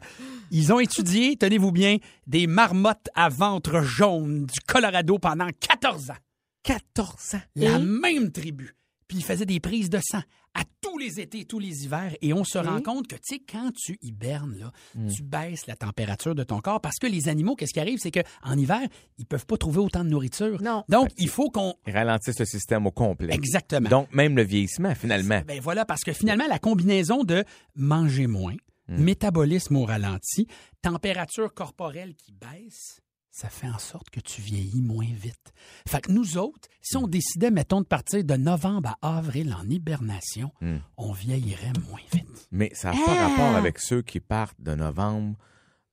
Ils 0.51 0.71
ont 0.73 0.81
étudié, 0.81 1.37
tenez-vous 1.37 1.73
bien, 1.73 1.97
des 2.27 2.47
marmottes 2.47 3.09
à 3.15 3.29
ventre 3.31 3.81
jaune 3.83 4.45
du 4.47 4.61
Colorado 4.67 5.19
pendant 5.19 5.49
14 5.59 6.11
ans. 6.11 6.17
14 6.65 7.37
ans. 7.37 7.41
La 7.57 7.79
Et? 7.79 7.83
même 7.83 8.31
tribu. 8.33 8.75
Puis 9.09 9.19
ils 9.19 9.25
faisaient 9.25 9.47
des 9.47 9.59
prises 9.61 9.91
de 9.91 9.99
sang 10.03 10.21
à 10.55 10.63
tous 10.81 10.99
les 10.99 11.21
étés, 11.21 11.45
tous 11.45 11.59
les 11.59 11.85
hivers. 11.85 12.15
Et 12.21 12.33
on 12.33 12.45
se 12.45 12.59
rend 12.59 12.81
compte 12.83 13.07
que, 13.09 13.15
tu 13.17 13.37
sais, 13.37 13.39
quand 13.41 13.71
tu 13.75 13.99
hibernes, 14.03 14.57
là, 14.59 14.73
tu 15.15 15.23
baisses 15.23 15.67
la 15.67 15.77
température 15.77 16.35
de 16.35 16.43
ton 16.45 16.61
corps 16.61 16.81
parce 16.81 16.99
que 16.99 17.07
les 17.07 17.29
animaux, 17.29 17.55
qu'est-ce 17.57 17.73
qui 17.73 17.81
arrive? 17.81 17.99
C'est 17.99 18.11
qu'en 18.11 18.57
hiver, 18.57 18.81
ils 19.19 19.27
peuvent 19.27 19.47
pas 19.47 19.57
trouver 19.57 19.79
autant 19.79 20.05
de 20.05 20.11
nourriture. 20.11 20.61
Non. 20.63 20.85
Donc, 20.89 21.09
il 21.19 21.29
faut 21.29 21.51
qu'on... 21.51 21.75
Ils 21.87 21.93
ralentissent 21.93 22.39
le 22.39 22.45
système 22.45 22.87
au 22.87 22.91
complet. 22.91 23.33
Exactement. 23.35 23.89
Donc, 23.89 24.13
même 24.13 24.37
le 24.37 24.43
vieillissement, 24.43 24.95
finalement. 24.95 25.41
Ben 25.47 25.61
voilà, 25.61 25.85
parce 25.85 26.03
que 26.03 26.13
finalement, 26.13 26.47
la 26.49 26.59
combinaison 26.59 27.25
de 27.25 27.45
manger 27.75 28.27
moins, 28.27 28.55
Hmm. 28.91 29.03
métabolisme 29.03 29.77
au 29.77 29.85
ralenti, 29.85 30.47
température 30.81 31.53
corporelle 31.53 32.15
qui 32.15 32.33
baisse, 32.33 33.01
ça 33.31 33.49
fait 33.49 33.69
en 33.69 33.79
sorte 33.79 34.11
que 34.11 34.21
tu 34.21 34.41
vieillis 34.41 34.83
moins 34.83 35.07
vite. 35.15 35.53
Fait 35.89 36.01
que 36.01 36.11
nous 36.13 36.39
autres, 36.39 36.69
si 36.83 36.97
on 36.97 37.07
décidait, 37.07 37.51
mettons, 37.51 37.81
de 37.81 37.87
partir 37.87 38.25
de 38.25 38.35
novembre 38.35 38.97
à 39.03 39.19
avril 39.19 39.55
en 39.55 39.69
hibernation, 39.69 40.51
Hmm. 40.61 40.79
on 40.97 41.13
vieillirait 41.13 41.73
moins 41.89 42.01
vite. 42.13 42.49
Mais 42.51 42.71
ça 42.75 42.91
n'a 42.93 42.97
pas 43.05 43.15
Ah! 43.17 43.29
rapport 43.29 43.57
avec 43.57 43.79
ceux 43.79 44.03
qui 44.03 44.21
partent 44.21 44.61
de 44.61 44.75
novembre 44.75 45.37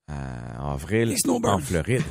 à 0.07 0.73
avril 0.73 1.09
Les 1.09 1.17
snowbirds. 1.17 1.53
en 1.55 1.59
Floride. 1.59 2.01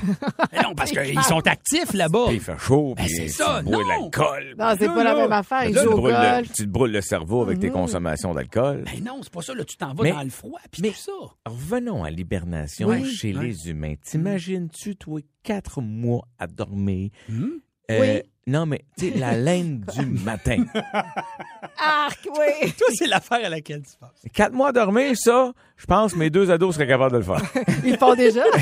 Mais 0.52 0.62
non, 0.62 0.74
parce 0.74 0.90
qu'ils 0.90 1.22
sont 1.22 1.46
actifs 1.46 1.92
là-bas. 1.94 2.24
Puis 2.26 2.34
il 2.36 2.40
fait 2.40 2.58
chaud, 2.58 2.94
Ben, 2.96 3.04
puis 3.04 3.14
c'est 3.14 3.24
tu 3.26 3.28
ça, 3.30 3.62
bois 3.62 3.78
de 3.78 3.82
non. 3.82 3.88
l'alcool. 3.88 4.54
Non, 4.58 4.74
c'est 4.78 4.86
pas 4.86 5.04
la 5.04 5.14
même 5.14 5.32
affaire. 5.32 5.62
Tu 5.62 5.68
Ils 5.70 5.74
te 5.74 5.88
brûles 5.88 6.14
le- 6.14 6.34
golf. 6.36 6.52
tu 6.52 6.62
te 6.64 6.68
brûles 6.68 6.92
le 6.92 7.00
cerveau 7.00 7.42
avec 7.42 7.60
tes 7.60 7.68
Mhm. 7.68 7.72
consommations 7.74 8.34
d'alcool. 8.34 8.84
Ben 8.84 9.04
non, 9.04 9.20
c'est 9.22 9.32
pas 9.32 9.42
ça. 9.42 9.54
Là, 9.54 9.64
tu 9.64 9.76
t'en 9.76 9.94
vas 9.94 10.02
Mais- 10.02 10.12
dans 10.12 10.22
le 10.22 10.30
froid, 10.30 10.58
puis 10.70 10.82
tout 10.82 10.92
ça. 10.94 11.12
Revenons 11.46 12.02
à 12.04 12.10
l'hibernation 12.10 12.88
Oui. 12.88 13.04
chez 13.06 13.32
les 13.32 13.68
humains. 13.70 13.94
T'imagines-tu, 14.02 14.96
toi, 14.96 15.20
quatre 15.42 15.80
mois 15.80 16.26
à 16.38 16.46
dormir? 16.46 17.10
Hmm? 17.28 17.46
Euh, 17.90 18.00
Oui. 18.00 18.22
Non, 18.46 18.66
mais 18.66 18.84
tu 18.98 19.10
sais, 19.10 19.18
la 19.18 19.32
laine 19.38 19.86
du 19.96 20.04
matin. 20.04 20.64
Arc, 21.78 22.28
oui. 22.30 22.70
Toi, 22.76 22.88
c'est 22.94 23.06
l'affaire 23.06 23.46
à 23.46 23.48
laquelle 23.48 23.80
tu 23.82 23.96
penses. 23.98 24.10
Quatre 24.34 24.52
mois 24.52 24.68
à 24.68 24.72
dormir, 24.72 25.16
ça, 25.16 25.52
je 25.78 25.86
pense 25.86 26.12
que 26.12 26.18
mes 26.18 26.28
deux 26.28 26.50
ados 26.50 26.74
seraient 26.74 26.86
capables 26.86 27.12
de 27.12 27.18
le 27.18 27.22
faire. 27.24 27.40
Ils 27.84 27.92
le 27.92 27.96
font 27.96 28.14
déjà? 28.14 28.42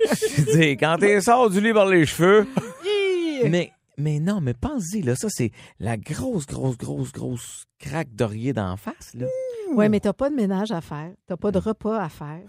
Je 0.00 0.56
dis, 0.58 0.70
quand 0.76 0.96
t'es 0.98 1.20
sors 1.20 1.50
du 1.50 1.60
lit 1.60 1.72
par 1.72 1.86
les 1.86 2.04
cheveux. 2.04 2.48
Mais, 3.48 3.70
mais 3.96 4.18
non, 4.18 4.40
mais 4.40 4.54
pense-y, 4.54 5.02
là, 5.02 5.14
ça, 5.14 5.28
c'est 5.30 5.52
la 5.78 5.96
grosse, 5.96 6.46
grosse, 6.46 6.76
grosse, 6.76 7.12
grosse 7.12 7.64
craque 7.78 8.12
d'oreiller 8.12 8.52
d'en 8.52 8.76
face, 8.76 9.14
là. 9.14 9.26
Oui, 9.74 9.88
mais 9.88 10.00
t'as 10.00 10.12
pas 10.12 10.30
de 10.30 10.34
ménage 10.34 10.70
à 10.70 10.80
faire. 10.80 11.10
T'as 11.26 11.36
pas 11.36 11.50
de 11.50 11.58
repas 11.58 12.02
à 12.02 12.08
faire. 12.08 12.40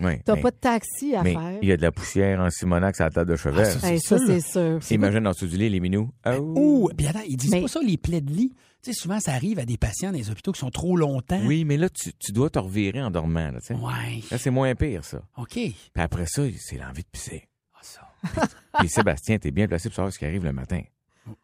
Ouais, 0.00 0.20
T'as 0.24 0.34
mais- 0.36 0.40
pas 0.42 0.50
de 0.50 0.56
taxi 0.56 1.14
à 1.14 1.22
mais 1.22 1.34
faire. 1.34 1.58
il 1.62 1.68
y 1.68 1.72
a 1.72 1.76
de 1.76 1.82
la 1.82 1.92
poussière 1.92 2.40
en 2.40 2.50
Simonac 2.50 3.00
à 3.00 3.04
la 3.04 3.10
table 3.10 3.30
de 3.30 3.36
chevet. 3.36 3.62
Hey, 3.84 4.00
ça, 4.00 4.18
c'est 4.18 4.40
sûr. 4.40 4.78
Imagine 4.90 5.26
en 5.26 5.30
dessous 5.30 5.46
du 5.46 5.56
lit, 5.56 5.68
les 5.68 5.80
minous. 5.80 6.10
Oh. 6.26 6.54
Ouh, 6.56 6.90
puis 6.96 7.06
attends, 7.06 7.20
ils 7.26 7.36
disent 7.36 7.50
Mais- 7.52 7.62
pas 7.62 7.68
ça, 7.68 7.80
les 7.80 7.96
plaies 7.96 8.20
de 8.20 8.32
lit. 8.32 8.52
Tu 8.82 8.92
sais, 8.92 9.00
souvent, 9.00 9.20
ça 9.20 9.32
arrive 9.32 9.60
à 9.60 9.64
des 9.64 9.76
patients 9.76 10.10
dans 10.10 10.18
les 10.18 10.28
hôpitaux 10.30 10.50
qui 10.50 10.58
sont 10.58 10.70
trop 10.70 10.96
longtemps. 10.96 11.40
Oui, 11.44 11.64
mais 11.64 11.76
là, 11.76 11.88
tu, 11.88 12.12
tu 12.18 12.32
dois 12.32 12.50
te 12.50 12.58
revirer 12.58 13.00
en 13.00 13.12
dormant, 13.12 13.52
là, 13.52 13.60
tu 13.60 13.66
sais. 13.68 13.74
Ouais. 13.74 14.22
Là, 14.30 14.38
c'est 14.38 14.50
moins 14.50 14.74
pire, 14.74 15.04
ça. 15.04 15.22
OK. 15.36 15.50
Puis 15.52 15.74
après 15.94 16.26
ça, 16.26 16.42
c'est 16.58 16.78
l'envie 16.78 17.02
de 17.02 17.08
pisser. 17.12 17.48
Ah, 17.74 17.78
ça. 17.82 18.00
Puis 18.80 18.88
Sébastien, 18.88 19.38
t'es 19.38 19.52
bien 19.52 19.68
placé 19.68 19.88
pour 19.88 19.94
savoir 19.94 20.12
ce 20.12 20.18
qui 20.18 20.24
arrive 20.24 20.44
le 20.44 20.52
matin. 20.52 20.80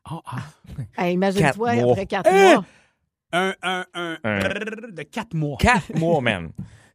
Ah, 0.05 0.21
ah. 0.27 0.37
Hey, 0.97 1.15
Imagine-toi, 1.15 1.71
après 1.71 2.07
quatre 2.07 2.29
Hein? 2.29 2.55
mois. 2.55 2.65
Un, 3.33 3.55
un, 3.63 3.85
un, 3.95 4.17
Un. 4.25 4.39
brrr 4.41 4.93
de 4.93 5.03
quatre 5.03 5.35
mois. 5.35 5.59
Quatre 5.61 5.95
mois, 5.99 6.21
man. 6.21 6.51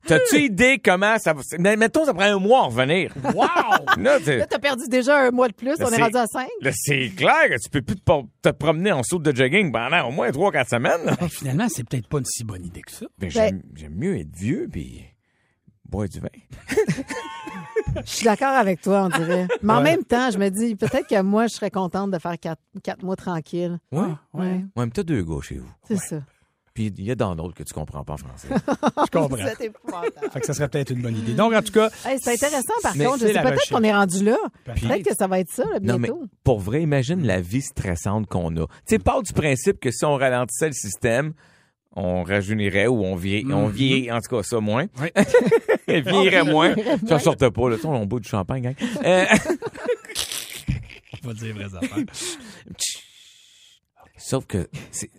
T'as-tu 0.06 0.38
idée 0.42 0.80
comment 0.84 1.18
ça 1.18 1.34
va... 1.34 1.42
Mais 1.60 1.78
Mettons, 1.78 2.04
ça 2.06 2.14
prend 2.14 2.26
un 2.26 2.40
mois 2.40 2.62
à 2.62 2.64
revenir. 2.64 3.14
Wow! 3.24 3.46
Là, 3.98 4.20
t'as 4.50 4.60
perdu 4.60 4.84
déjà 4.90 5.18
un 5.18 5.32
mois 5.32 5.48
de 5.48 5.54
plus. 5.54 5.78
Là, 5.80 5.86
On 5.88 5.92
est 5.92 6.02
rendu 6.02 6.18
à 6.18 6.28
cinq. 6.28 6.50
là, 6.62 6.72
c'est 6.74 7.10
clair 7.16 7.48
que 7.50 7.56
tu 7.64 7.70
peux 7.70 7.82
plus 7.82 7.96
te, 7.96 8.50
promener 8.50 8.92
en 8.92 9.02
saut 9.04 9.20
de 9.20 9.34
jogging 9.34 9.72
pendant 9.72 10.08
au 10.10 10.12
moins 10.12 10.30
trois, 10.32 10.52
quatre 10.52 10.70
semaines. 10.72 11.16
Ben, 11.20 11.30
finalement, 11.30 11.68
c'est 11.70 11.88
peut-être 11.88 12.08
pas 12.10 12.18
une 12.18 12.26
si 12.26 12.44
bonne 12.44 12.66
idée 12.66 12.82
que 12.82 12.92
ça. 12.92 13.06
Ben, 13.18 13.30
j'aime 13.30 13.62
j'aime 13.76 13.96
mieux 13.96 14.18
être 14.18 14.36
vieux 14.36 14.68
puis 14.70 15.06
boire 15.94 16.10
du 16.10 16.20
vin. 16.20 16.28
Je 18.06 18.10
suis 18.12 18.26
d'accord 18.26 18.56
avec 18.56 18.82
toi, 18.82 19.04
on 19.06 19.10
dirait. 19.18 19.48
Mais 19.62 19.74
en 19.74 19.78
Ouais. 19.78 19.84
même 19.84 20.04
temps, 20.04 20.32
je 20.32 20.38
me 20.40 20.50
dis, 20.50 20.76
peut-être 20.76 21.08
que 21.08 21.22
moi, 21.22 21.48
je 21.48 21.54
serais 21.54 21.70
contente 21.72 22.12
de 22.12 22.18
faire 22.20 22.40
quatre, 22.40 22.62
quatre 22.84 23.04
mois 23.04 23.16
tranquille. 23.16 23.78
Ouais, 23.92 24.02
ouais. 24.34 24.46
Ouais, 24.76 24.86
mais 24.86 24.90
t'as 24.90 25.04
deux 25.04 25.22
gars 25.24 25.42
chez 25.42 25.58
vous. 25.58 25.70
C'est 25.88 25.98
ça. 25.98 26.18
Puis 26.74 26.88
il 26.88 27.04
y 27.04 27.12
a 27.12 27.16
dans 27.16 27.36
d'autres 27.36 27.54
que 27.54 27.62
tu 27.62 27.72
comprends 27.72 28.04
pas 28.04 28.14
en 28.14 28.18
français. 28.18 28.48
Je 29.06 29.12
comprends. 29.12 29.38
Fait 30.32 30.40
que 30.40 30.46
ça 30.48 30.56
serait 30.56 30.68
peut-être 30.70 30.90
une 30.90 31.04
bonne 31.04 31.16
idée. 31.16 31.34
Donc, 31.36 31.54
en 31.54 31.62
tout 31.62 31.72
cas, 31.72 31.90
Hey, 32.04 32.18
c'est 32.20 32.34
intéressant, 32.34 32.74
par 32.82 32.96
Mais 32.96 33.06
contre. 33.06 33.20
Je 33.20 33.28
sais 33.28 33.34
peut-être 33.44 33.70
qu'on 33.70 33.84
est 33.84 33.94
rendu 33.94 34.24
là. 34.24 34.38
Peut-être. 34.66 35.04
Que 35.08 35.16
ça 35.16 35.28
va 35.28 35.40
être 35.40 35.52
ça, 35.52 35.64
là, 35.66 35.80
Non, 35.84 36.00
mais 36.00 36.08
bientôt. 36.08 36.26
pour 36.44 36.60
vrai, 36.60 36.82
imagine 36.82 37.24
la 37.28 37.42
vie 37.42 37.62
stressante 37.62 38.26
qu'on 38.26 38.56
a. 38.58 38.66
Tu 38.66 38.74
sais, 38.88 38.98
part 39.00 39.22
du 39.22 39.34
principe 39.34 39.80
que 39.80 39.92
si 39.92 40.04
on 40.04 40.16
ralentissait 40.16 40.66
le 40.68 40.74
système, 40.74 41.34
on 41.96 42.24
rajeunirait 42.24 42.88
ou 42.88 43.04
on 43.04 43.16
vieillit, 43.16 43.52
on 43.54 43.68
Mhm. 43.68 43.72
vieillit, 43.74 44.12
en 44.12 44.20
tout 44.20 44.36
cas 44.36 44.44
ça 44.44 44.60
moins. 44.60 44.88
Oui. 45.00 45.10
Vieillirait 45.88 46.44
moins. 46.44 46.74
Ça 47.08 47.20
sortait 47.20 47.52
pas, 47.52 47.70
là. 47.70 47.76
Tu 47.76 47.82
sais, 47.84 47.88
on 47.88 48.06
boit 48.06 48.20
du 48.20 48.28
champagne, 48.28 48.64
gang. 48.64 48.76
Euh, 49.06 49.26
on 51.24 51.28
va 51.28 51.34
dire 51.34 51.54
vraies 51.54 51.76
affaires. 51.76 51.98
Sauf 54.18 54.46
que, 54.46 54.70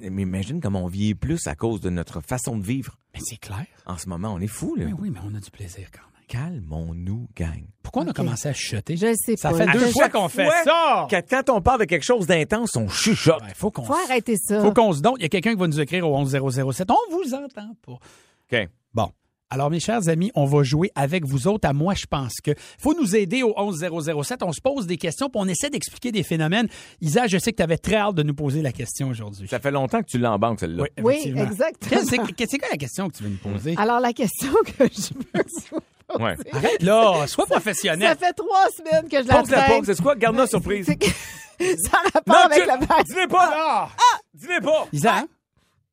mais 0.01 0.23
imagine 0.23 0.61
comment 0.61 0.83
on 0.85 0.89
vieillit 0.89 1.15
plus 1.15 1.47
à 1.47 1.55
cause 1.55 1.81
de 1.81 1.91
notre 1.91 2.21
façon 2.23 2.57
de 2.57 2.65
vivre. 2.65 2.97
Mais 3.13 3.21
c'est 3.23 3.37
clair. 3.37 3.67
En 3.87 3.99
ce 3.99 4.09
moment, 4.09 4.33
on 4.33 4.41
est 4.41 4.47
fou, 4.47 4.75
là. 4.77 4.87
Mais 4.87 4.93
oui, 4.95 5.11
mais 5.11 5.19
on 5.23 5.35
a 5.35 5.41
du 5.41 5.51
plaisir 5.51 5.89
quand 5.93 6.01
même. 6.01 6.14
Calmons-nous, 6.29 7.29
gang. 7.37 7.65
Pourquoi 7.83 8.03
on 8.03 8.09
a 8.09 8.13
commencé 8.13 8.49
à 8.49 8.53
chuchoter? 8.53 8.97
Je 8.97 9.15
sais 9.15 9.37
Ça 9.37 9.51
pas. 9.51 9.57
fait 9.59 9.69
À 9.69 9.73
deux 9.73 9.91
fois 9.91 10.09
qu'on 10.09 10.29
fait 10.29 10.49
ça! 10.65 11.07
Quand, 11.11 11.21
quand 11.29 11.51
on 11.51 11.61
parle 11.61 11.81
de 11.81 11.85
quelque 11.85 12.05
chose 12.05 12.27
d'intense, 12.27 12.77
on 12.77 12.89
chuchote. 12.89 13.43
Ouais, 13.43 13.49
faut 13.55 13.71
qu'on 13.71 13.85
Faut 13.85 13.95
arrêter 14.09 14.37
ça. 14.37 14.61
faut 14.63 14.73
qu'on 14.73 14.93
se 14.93 15.01
donne. 15.01 15.15
Il 15.19 15.23
y 15.23 15.27
a 15.27 15.29
quelqu'un 15.29 15.53
qui 15.53 15.59
va 15.61 15.67
nous 15.67 15.81
écrire 15.81 16.09
au 16.09 16.15
11007. 16.17 16.89
On 16.91 17.15
vous 17.17 17.35
entend 17.35 17.75
pas. 17.87 17.93
OK. 17.93 18.69
Bon. 18.95 19.11
Alors, 19.51 19.71
mes 19.71 19.79
chers 19.79 20.09
amis, 20.09 20.33
on 20.35 20.47
va 20.47 20.65
jouer 20.65 20.91
avec 20.97 21.25
vous 21.25 21.47
autres. 21.47 21.69
À 21.69 21.73
moi, 21.73 21.95
je 21.95 22.07
pense 22.07 22.41
que 22.43 22.51
faut 22.79 22.95
nous 22.99 23.15
aider 23.15 23.45
au 23.45 23.55
11007. 23.57 24.43
On 24.43 24.53
se 24.53 24.61
pose 24.61 24.87
des 24.89 24.97
questions, 24.97 25.29
puis 25.29 25.41
on 25.41 25.47
essaie 25.47 25.71
d'expliquer 25.71 26.11
des 26.11 26.25
phénomènes. 26.25 26.67
Isa, 27.01 27.29
je 27.29 27.39
sais 27.39 27.53
que 27.53 27.59
tu 27.59 27.63
avais 27.63 27.77
très 27.79 27.97
hâte 27.97 28.17
de 28.17 28.25
nous 28.25 28.35
poser 28.35 28.63
la 28.63 28.73
question 28.73 29.11
aujourd'hui. 29.11 29.47
Ça 29.47 29.61
fait 29.61 29.71
longtemps 29.71 30.01
que 30.01 30.09
tu 30.09 30.19
l'as 30.19 30.33
en 30.33 30.39
banque, 30.41 30.59
celle-là. 30.61 30.85
Oui, 31.03 31.13
effectivement. 31.15 31.45
exactement. 31.45 31.91
Qu'est-ce 31.91 32.11
que 32.17 32.35
c'est- 32.39 32.47
C'est 32.51 32.59
quoi 32.59 32.69
la 32.73 32.79
question 32.79 33.09
que 33.09 33.17
tu 33.17 33.23
veux 33.23 33.29
nous 33.29 33.53
poser? 33.53 33.75
Alors, 33.77 34.01
la 34.01 34.13
question 34.13 34.51
que 34.65 34.85
je 34.93 35.15
veux 35.15 35.45
vous 35.71 35.79
Ouais. 36.19 36.37
Arrête 36.53 36.83
là, 36.83 37.27
sois 37.27 37.45
ça 37.47 37.55
professionnel. 37.55 38.17
fait 38.19 38.33
trois 38.33 38.69
semaines 38.77 39.09
que 39.09 39.23
je 39.23 39.29
la 39.29 39.43
la 39.43 39.77
pause, 39.77 39.87
c'est 39.87 40.03
quoi? 40.03 40.15
Garde-la 40.17 40.47
surprise. 40.49 40.87
C'est 40.87 40.97
que- 40.97 41.07
ça 41.59 41.99
a 41.99 42.09
rapport 42.15 42.47
avec 42.47 42.67
la 42.67 42.77
vague. 42.77 43.05
Dis-les 43.07 43.27
pas! 43.29 43.53
Ah! 43.55 43.89
Dis-les 44.35 44.61
pas! 44.61 44.87
Isa, 44.93 45.15
hein? 45.19 45.29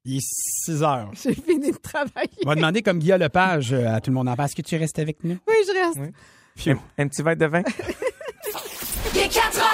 il 0.05 0.17
est 0.17 0.21
6 0.65 0.81
heures. 0.83 1.11
J'ai 1.13 1.33
fini 1.35 1.71
de 1.71 1.77
travailler. 1.77 2.29
On 2.45 2.49
va 2.49 2.55
demander 2.55 2.81
comme 2.81 2.97
Guillaume 2.99 3.19
Lepage 3.21 3.71
euh, 3.73 3.93
à 3.93 4.01
tout 4.01 4.09
le 4.09 4.15
monde 4.15 4.27
en 4.29 4.35
face. 4.35 4.51
Est-ce 4.51 4.55
que 4.55 4.61
tu 4.67 4.75
restes 4.77 4.97
avec 4.99 5.23
nous? 5.23 5.37
Oui, 5.47 5.53
je 5.67 5.73
reste. 5.73 6.13
Un, 6.67 7.03
un 7.03 7.07
petit 7.07 7.21
verre 7.21 7.37
de 7.37 7.45
vin? 7.45 7.61
Il 9.13 9.19
est 9.19 9.27
4 9.27 9.57
heures. 9.59 9.67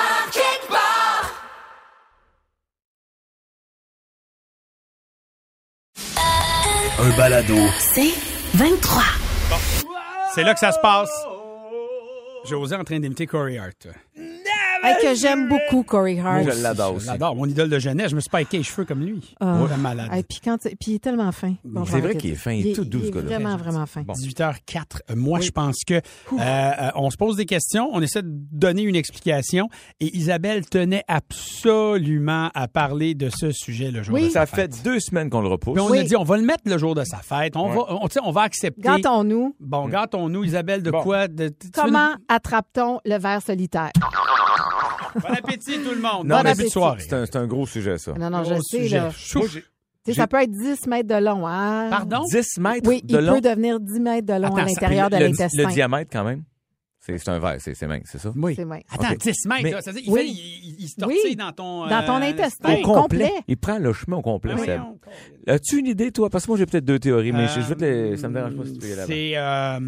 Un 7.00 7.10
balado. 7.18 7.56
C'est 7.80 8.14
23. 8.56 9.04
C'est 10.34 10.44
là 10.44 10.54
que 10.54 10.60
ça 10.60 10.72
se 10.72 10.80
passe. 10.80 11.12
José 12.46 12.76
en 12.76 12.84
train 12.84 13.00
d'imiter 13.00 13.26
Corey 13.28 13.58
Hart. 13.58 13.88
Hey, 14.88 14.95
que 15.02 15.15
j'aime 15.15 15.47
beaucoup 15.50 15.84
Corey 15.84 16.19
Hart. 16.19 16.43
Moi, 16.43 16.54
je 16.56 16.62
l'adore 16.63 16.95
aussi. 16.95 17.06
Je 17.06 17.12
l'adore. 17.12 17.36
Mon 17.36 17.45
idole 17.45 17.69
de 17.69 17.80
jeunesse. 17.80 18.12
Je 18.12 18.15
me 18.15 18.21
suis 18.21 18.30
piqué 18.30 18.58
les 18.58 18.63
cheveux 18.63 18.86
comme 18.86 19.02
lui. 19.02 19.36
Ah. 19.39 19.62
Ouais, 19.62 19.78
malade. 19.78 20.10
Hey, 20.12 20.23
puis, 20.23 20.39
quand, 20.43 20.58
puis 20.62 20.76
il 20.88 20.95
est 20.95 21.00
tellement 21.04 21.32
fin. 21.32 21.56
Bon, 21.63 21.86
C'est 21.86 22.00
vrai 22.00 22.15
qu'il 22.15 22.32
est 22.32 22.36
fin, 22.36 22.52
il 22.52 22.67
est 22.67 22.73
tout 22.73 22.86
doux, 22.86 23.00
il 23.00 23.04
ce 23.06 23.08
est 23.10 23.12
gars-là. 23.12 23.28
Vraiment, 23.39 23.58
vraiment 23.58 23.86
fin. 23.86 24.02
18h04. 24.02 24.84
Euh, 25.10 25.15
Moi, 25.15 25.39
je 25.41 25.52
pense 25.52 25.78
que 25.86 25.95
euh, 25.95 26.00
euh, 26.39 26.89
on 26.95 27.10
se 27.10 27.17
pose 27.17 27.36
des 27.38 27.45
questions, 27.45 27.89
on 27.91 28.02
essaie 28.02 28.21
de 28.21 28.30
donner 28.30 28.84
une 28.84 28.95
explication 28.95 29.69
et 30.00 30.15
Isabelle 30.17 30.65
tenait 30.67 31.04
absolument 31.08 32.50
à 32.54 32.67
parler 32.67 33.15
de 33.15 33.30
ce 33.30 33.52
sujet 33.52 33.91
le 33.91 34.04
jour 34.04 34.17
de 34.17 34.23
sa 34.30 34.41
Ça 34.41 34.45
fête. 34.45 34.76
fait 34.76 34.84
deux 34.84 35.00
semaines 35.00 35.30
qu'on 35.30 35.41
le 35.41 35.47
repousse. 35.47 35.73
Puis 35.76 35.82
on 35.84 35.89
Oui. 35.91 36.00
a 36.00 36.04
dit 36.04 36.15
on 36.15 36.23
va 36.23 36.38
le 36.38 36.43
mettre 36.43 36.63
le 36.65 36.78
jour 36.78 36.95
de 36.95 37.04
sa 37.04 37.17
fête. 37.17 37.56
On 37.56 37.69
Ouais. 37.69 37.76
va 37.76 37.86
on, 38.02 38.08
tu 38.08 38.13
sais, 38.13 38.19
on 38.23 38.32
va 38.32 38.41
accepter. 38.41 38.82
Gâtons-nous. 38.82 39.56
Bon, 39.60 39.88
gâtons-nous 39.88 40.43
Isabelle 40.43 40.84
de 40.84 40.91
Bon. 40.91 41.02
quoi? 41.04 41.28
De, 41.28 41.54
Comment 41.73 42.12
attrape-t-on 42.28 43.00
le 43.06 43.17
ver 43.17 43.41
solitaire? 43.41 43.91
Bon 45.16 45.30
appétit 45.34 45.80
tout 45.84 45.90
le 45.92 46.02
monde. 46.02 46.28
Non, 46.28 46.38
bon 46.38 46.44
mais 46.44 46.50
appétit 46.52 46.70
soirée. 46.70 47.00
C'est 47.02 47.13
un, 47.13 47.26
c'est 47.26 47.36
un 47.38 47.48
gros 47.48 47.66
sujet, 47.66 47.98
ça. 47.98 48.13
Non, 48.13 48.30
non, 48.30 48.44
je 48.44 48.54
Gros 48.54 48.62
sais. 48.62 48.78
sujet. 48.84 48.98
Là. 49.00 49.10
Chou. 49.12 49.40
Moi, 49.40 49.48
j'ai- 49.52 49.62
Tu 50.06 50.13
sais, 50.13 50.22
ça 50.22 50.28
peut 50.28 50.42
être 50.42 50.52
10 50.52 50.88
mètres 50.88 51.08
de 51.10 51.16
long. 51.24 51.46
Hein? 51.48 51.88
Pardon? 51.90 52.24
10 52.32 52.58
mètres 52.60 52.88
Oui, 52.88 53.02
de 53.04 53.18
il 53.20 53.26
long? 53.26 53.34
peut 53.36 53.42
devenir 53.42 53.80
10 53.80 54.00
mètres 54.00 54.28
de 54.28 54.34
long 54.34 54.48
Attends, 54.48 54.56
à 54.58 54.60
ça- 54.60 54.66
l'intérieur 54.68 55.10
de 55.10 55.18
le, 55.18 55.26
l'intestin. 55.28 55.63
le 55.68 55.74
diamètre, 55.74 56.10
quand 56.13 56.24
même. 56.24 56.44
C'est 57.17 57.30
un 57.30 57.39
verre, 57.39 57.56
c'est 57.60 57.74
c'est 57.74 57.88
mince, 57.88 58.04
c'est 58.06 58.17
ça? 58.20 58.32
Oui. 58.36 58.54
C'est 58.56 58.65
mince. 58.65 58.84
Attends, 58.91 59.13
Ok. 59.13 59.17
10 59.20 59.46
mètres, 59.48 59.63
Mais- 59.63 59.72
là, 59.72 59.82
ça 59.82 59.91
veut 59.91 60.02
dire, 60.02 60.08
il, 60.08 60.13
Oui. 60.13 60.20
fait, 60.20 60.28
il, 60.28 60.38
il- 60.70 60.76
il 60.80 60.88
se 60.89 60.96
tortille 60.96 61.20
Oui. 61.24 61.36
dans 61.36 61.52
ton 61.54 61.88
Dans 61.88 62.06
ton 62.06 62.17
euh, 62.22 62.30
intestin. 62.30 62.74
Au 62.74 62.82
complet. 62.82 63.26
complet. 63.28 63.32
Il 63.48 63.58
prend 63.58 63.78
le 63.80 63.93
chemin 63.93 64.17
au 64.17 64.22
complet, 64.22 64.58
Seb. 64.58 64.82
As-tu 65.48 65.80
une 65.80 65.88
idée, 65.88 66.12
toi? 66.12 66.30
Parce 66.30 66.46
que 66.46 66.52
moi, 66.52 66.58
j'ai 66.58 66.65
peut-être 66.65 66.86
deux 66.86 67.00
théories, 67.00 67.32
mais 67.32 67.48
je, 67.48 67.62
je 67.62 67.65
vais 67.67 67.76
te 67.76 67.84
les- 67.86 68.17
ça 68.17 68.28
me 68.28 68.34
dérange 68.34 68.56
pas 68.56 68.65
si 68.65 68.74
tu 68.74 68.80
peux 68.80 68.88
y 68.89 68.91
aller. 68.93 69.04
C'est 69.08 69.32
euh, 69.38 69.80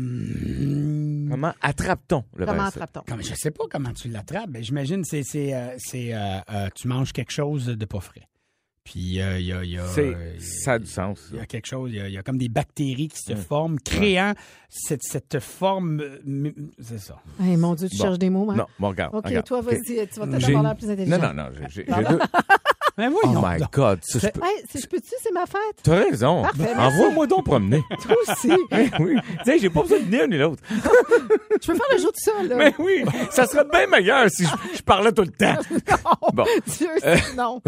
Comment 1.29 1.53
attrape-t-on 1.61 2.23
le 2.35 2.45
Comment 2.45 2.63
attrape-t-on? 2.63 3.01
Comme 3.07 3.21
je 3.23 3.33
sais 3.35 3.51
pas 3.51 3.65
comment 3.69 3.91
tu 3.93 4.07
l'attrapes, 4.09 4.49
mais 4.51 4.63
j'imagine 4.63 5.03
c'est 5.03 5.23
c'est 5.23 5.53
euh, 5.53 6.67
tu 6.75 6.87
manges 6.87 7.11
quelque 7.13 7.31
chose 7.31 7.65
de 7.67 7.85
pas 7.85 7.99
frais. 7.99 8.21
Puis 8.91 9.21
euh, 9.21 9.39
il 9.39 9.45
y 9.45 9.53
a 9.53 9.63
il 9.63 9.69
y 9.71 9.77
a 9.77 9.85
C'est- 9.87 10.15
euh, 10.15 10.33
Ça 10.39 10.73
a 10.73 10.79
du 10.79 10.87
sens. 10.87 11.29
il 11.31 11.37
y 11.37 11.39
a 11.39 11.45
quelque 11.45 11.67
chose, 11.67 11.91
il 11.91 11.97
y 11.97 12.01
a, 12.01 12.07
il 12.07 12.13
y 12.13 12.17
a 12.17 12.23
comme 12.23 12.39
des 12.39 12.49
bactéries 12.49 13.07
qui 13.09 13.21
se 13.21 13.33
Mm. 13.33 13.37
forment, 13.37 13.79
créant 13.79 14.33
cette, 14.67 15.03
cette 15.03 15.39
forme. 15.39 15.99
euh, 16.01 16.19
m- 16.25 16.53
C'est 16.79 16.97
ça. 16.99 17.21
Hey, 17.39 17.55
mon 17.55 17.75
Dieu, 17.75 17.87
tu 17.87 17.97
Bon. 17.97 18.03
cherches 18.05 18.17
des 18.17 18.31
mots, 18.31 18.49
hein? 18.49 18.55
Non, 18.55 18.65
bon, 18.79 18.89
regarde. 18.89 19.13
OK, 19.13 19.25
regarde. 19.27 19.45
toi, 19.45 19.61
vas-y, 19.61 20.07
tu 20.07 20.19
vas 20.19 20.25
peut-être 20.25 20.43
avoir 20.47 20.63
l'air 20.63 20.75
plus 20.75 20.89
intelligent. 20.89 21.17
Non, 21.19 21.33
non, 21.33 21.43
non. 21.43 21.67
j'ai- 21.69 21.83
deux, 21.83 22.19
Mais 22.99 23.07
Oh 23.07 23.17
voyons 23.23 23.41
my 23.41 23.59
donc. 23.59 23.71
God. 23.71 23.99
ça, 24.03 24.19
je 24.19 24.27
peux- 24.27 24.41
Hey, 24.45 24.63
c'est- 24.69 24.81
je 24.83 24.87
peux-tu, 24.87 25.13
c'est 25.21 25.31
ma 25.31 25.45
fête? 25.45 25.59
T'as 25.83 25.95
raison. 25.95 26.41
Parfait, 26.41 26.57
merci. 26.75 26.79
Envoie-moi 26.97 27.27
donc 27.27 27.45
promener. 27.45 27.81
Toi 28.03 28.15
aussi. 28.27 28.51
Eh 28.71 28.89
oui. 29.01 29.15
Tu 29.39 29.43
sais, 29.45 29.59
j'ai 29.59 29.69
pas 29.69 29.81
besoin 29.83 29.99
de 29.99 30.05
ni 30.05 30.19
un 30.19 30.27
ni 30.27 30.37
l'autre. 30.37 30.61
Je 30.69 31.67
peux 31.67 31.75
faire 31.75 31.85
le 31.91 31.97
jeu 31.97 32.07
tout 32.07 32.13
seul, 32.15 32.47
là. 32.49 32.55
Mais 32.55 32.73
oui, 32.79 33.03
ça 33.31 33.45
serait 33.45 33.65
bien 33.71 33.87
meilleur 33.87 34.29
si 34.29 34.45
je, 34.45 34.77
je 34.77 34.81
parlais 34.81 35.11
tout 35.11 35.23
le 35.23 35.29
temps. 35.29 35.55
Bon. 36.33 36.45
Dieu, 36.67 36.87
Euh, 37.05 37.15
c'est- 37.17 37.35
non. 37.35 37.61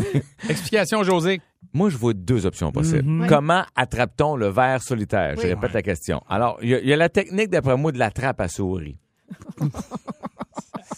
Explication, 0.49 1.03
José. 1.03 1.41
Moi, 1.73 1.89
je 1.89 1.97
vois 1.97 2.13
deux 2.13 2.45
options 2.45 2.71
possibles. 2.71 3.03
Mhm. 3.07 3.27
Comment 3.27 3.63
attrape-t-on 3.75 4.35
le 4.35 4.47
ver 4.49 4.81
solitaire? 4.83 5.35
Je 5.37 5.43
Oui. 5.43 5.47
répète 5.53 5.71
la 5.73 5.81
question. 5.81 6.21
Alors, 6.29 6.57
il 6.61 6.69
y, 6.69 6.75
a- 6.75 6.79
il 6.79 6.87
y 6.87 6.93
a 6.93 6.97
la 6.97 7.09
technique, 7.09 7.49
d'après 7.49 7.77
moi, 7.77 7.91
de 7.93 7.99
la 7.99 8.11
trappe 8.11 8.41
à 8.41 8.47
souris. 8.49 8.97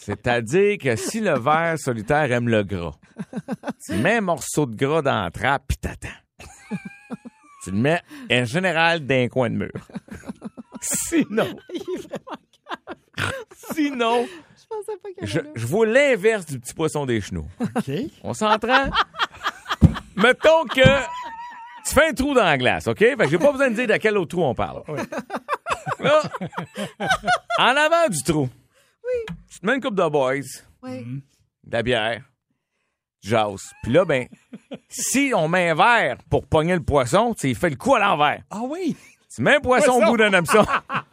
C'est-à-dire 0.06 0.78
que 0.78 0.96
si 0.96 1.20
le 1.20 1.38
ver 1.40 1.78
solitaire 1.80 2.32
aime 2.32 2.50
le 2.50 2.64
gras, 2.64 2.94
tu 3.86 3.94
mets 3.96 4.18
un 4.18 4.22
morceau 4.22 4.66
de 4.66 4.76
gras 4.76 5.02
dans 5.02 5.24
la 5.24 5.32
trappe, 5.32 5.64
puis 5.68 5.78
t'attends. 5.78 6.08
tu 7.64 7.72
le 7.72 7.78
mets, 7.78 8.02
en 8.32 8.46
général, 8.46 9.06
d'un 9.06 9.28
coin 9.30 9.50
de 9.50 9.56
mur. 9.56 9.72
Sinon, 10.82 11.48
Il 11.74 11.82
est 11.82 12.08
vraiment 12.08 13.34
sinon, 13.74 14.28
Je 14.28 14.64
pensais 14.68 14.98
pas 15.02 15.10
qu'il 15.18 15.24
y 15.24 15.28
je, 15.28 15.40
avait 15.40 15.48
là. 15.48 15.54
je 15.56 15.66
vois 15.68 15.86
l'inverse 15.86 16.46
du 16.46 16.60
petit 16.60 16.74
poisson 16.74 17.06
des 17.06 17.22
chenaux. 17.22 17.48
OK. 17.62 17.92
On 18.24 18.34
s'entraîne. 18.34 18.92
Mettons 20.16 20.66
que 20.66 20.82
tu 20.82 21.94
fais 21.94 22.10
un 22.10 22.14
trou 22.14 22.34
dans 22.34 22.44
la 22.44 22.58
glace, 22.58 22.88
OK? 22.88 22.98
Fait 23.00 23.16
que 23.16 23.30
j'ai 23.30 23.38
pas 23.38 23.52
besoin 23.52 23.70
de 23.70 23.76
dire 23.76 23.88
de 23.88 23.98
quel 23.98 24.18
autre 24.18 24.32
trou 24.36 24.44
on 24.44 24.54
parle. 24.56 24.84
Là, 26.00 26.22
en 27.60 27.76
avant 27.76 28.10
du 28.10 28.22
trou, 28.24 28.50
te 29.64 29.68
mets 29.68 29.76
une 29.76 29.82
coupe 29.82 29.96
de 29.96 30.10
boys, 30.10 30.42
Oui. 30.84 31.24
de 31.64 31.72
la 31.72 31.84
bière, 31.84 32.24
tu 33.22 33.30
jases. 33.30 33.72
Puis 33.82 33.92
là, 33.94 34.06
ben, 34.06 34.28
si 34.90 35.32
on 35.36 35.48
met 35.48 35.70
un 35.70 35.76
verre 35.76 36.18
pour 36.30 36.46
pogner 36.46 36.74
le 36.76 36.84
poisson, 36.84 37.34
tu 37.34 37.54
fais 37.56 37.70
le 37.70 37.76
coup 37.76 37.96
à 37.96 38.00
l'envers. 38.00 38.44
Ah 38.50 38.62
oui. 38.64 38.96
Tu 39.34 39.42
mets 39.42 39.56
un 39.56 39.60
poisson 39.62 39.94
au 39.94 40.06
bout 40.06 40.18
d'un 40.18 40.32
hameçon, 40.34 40.64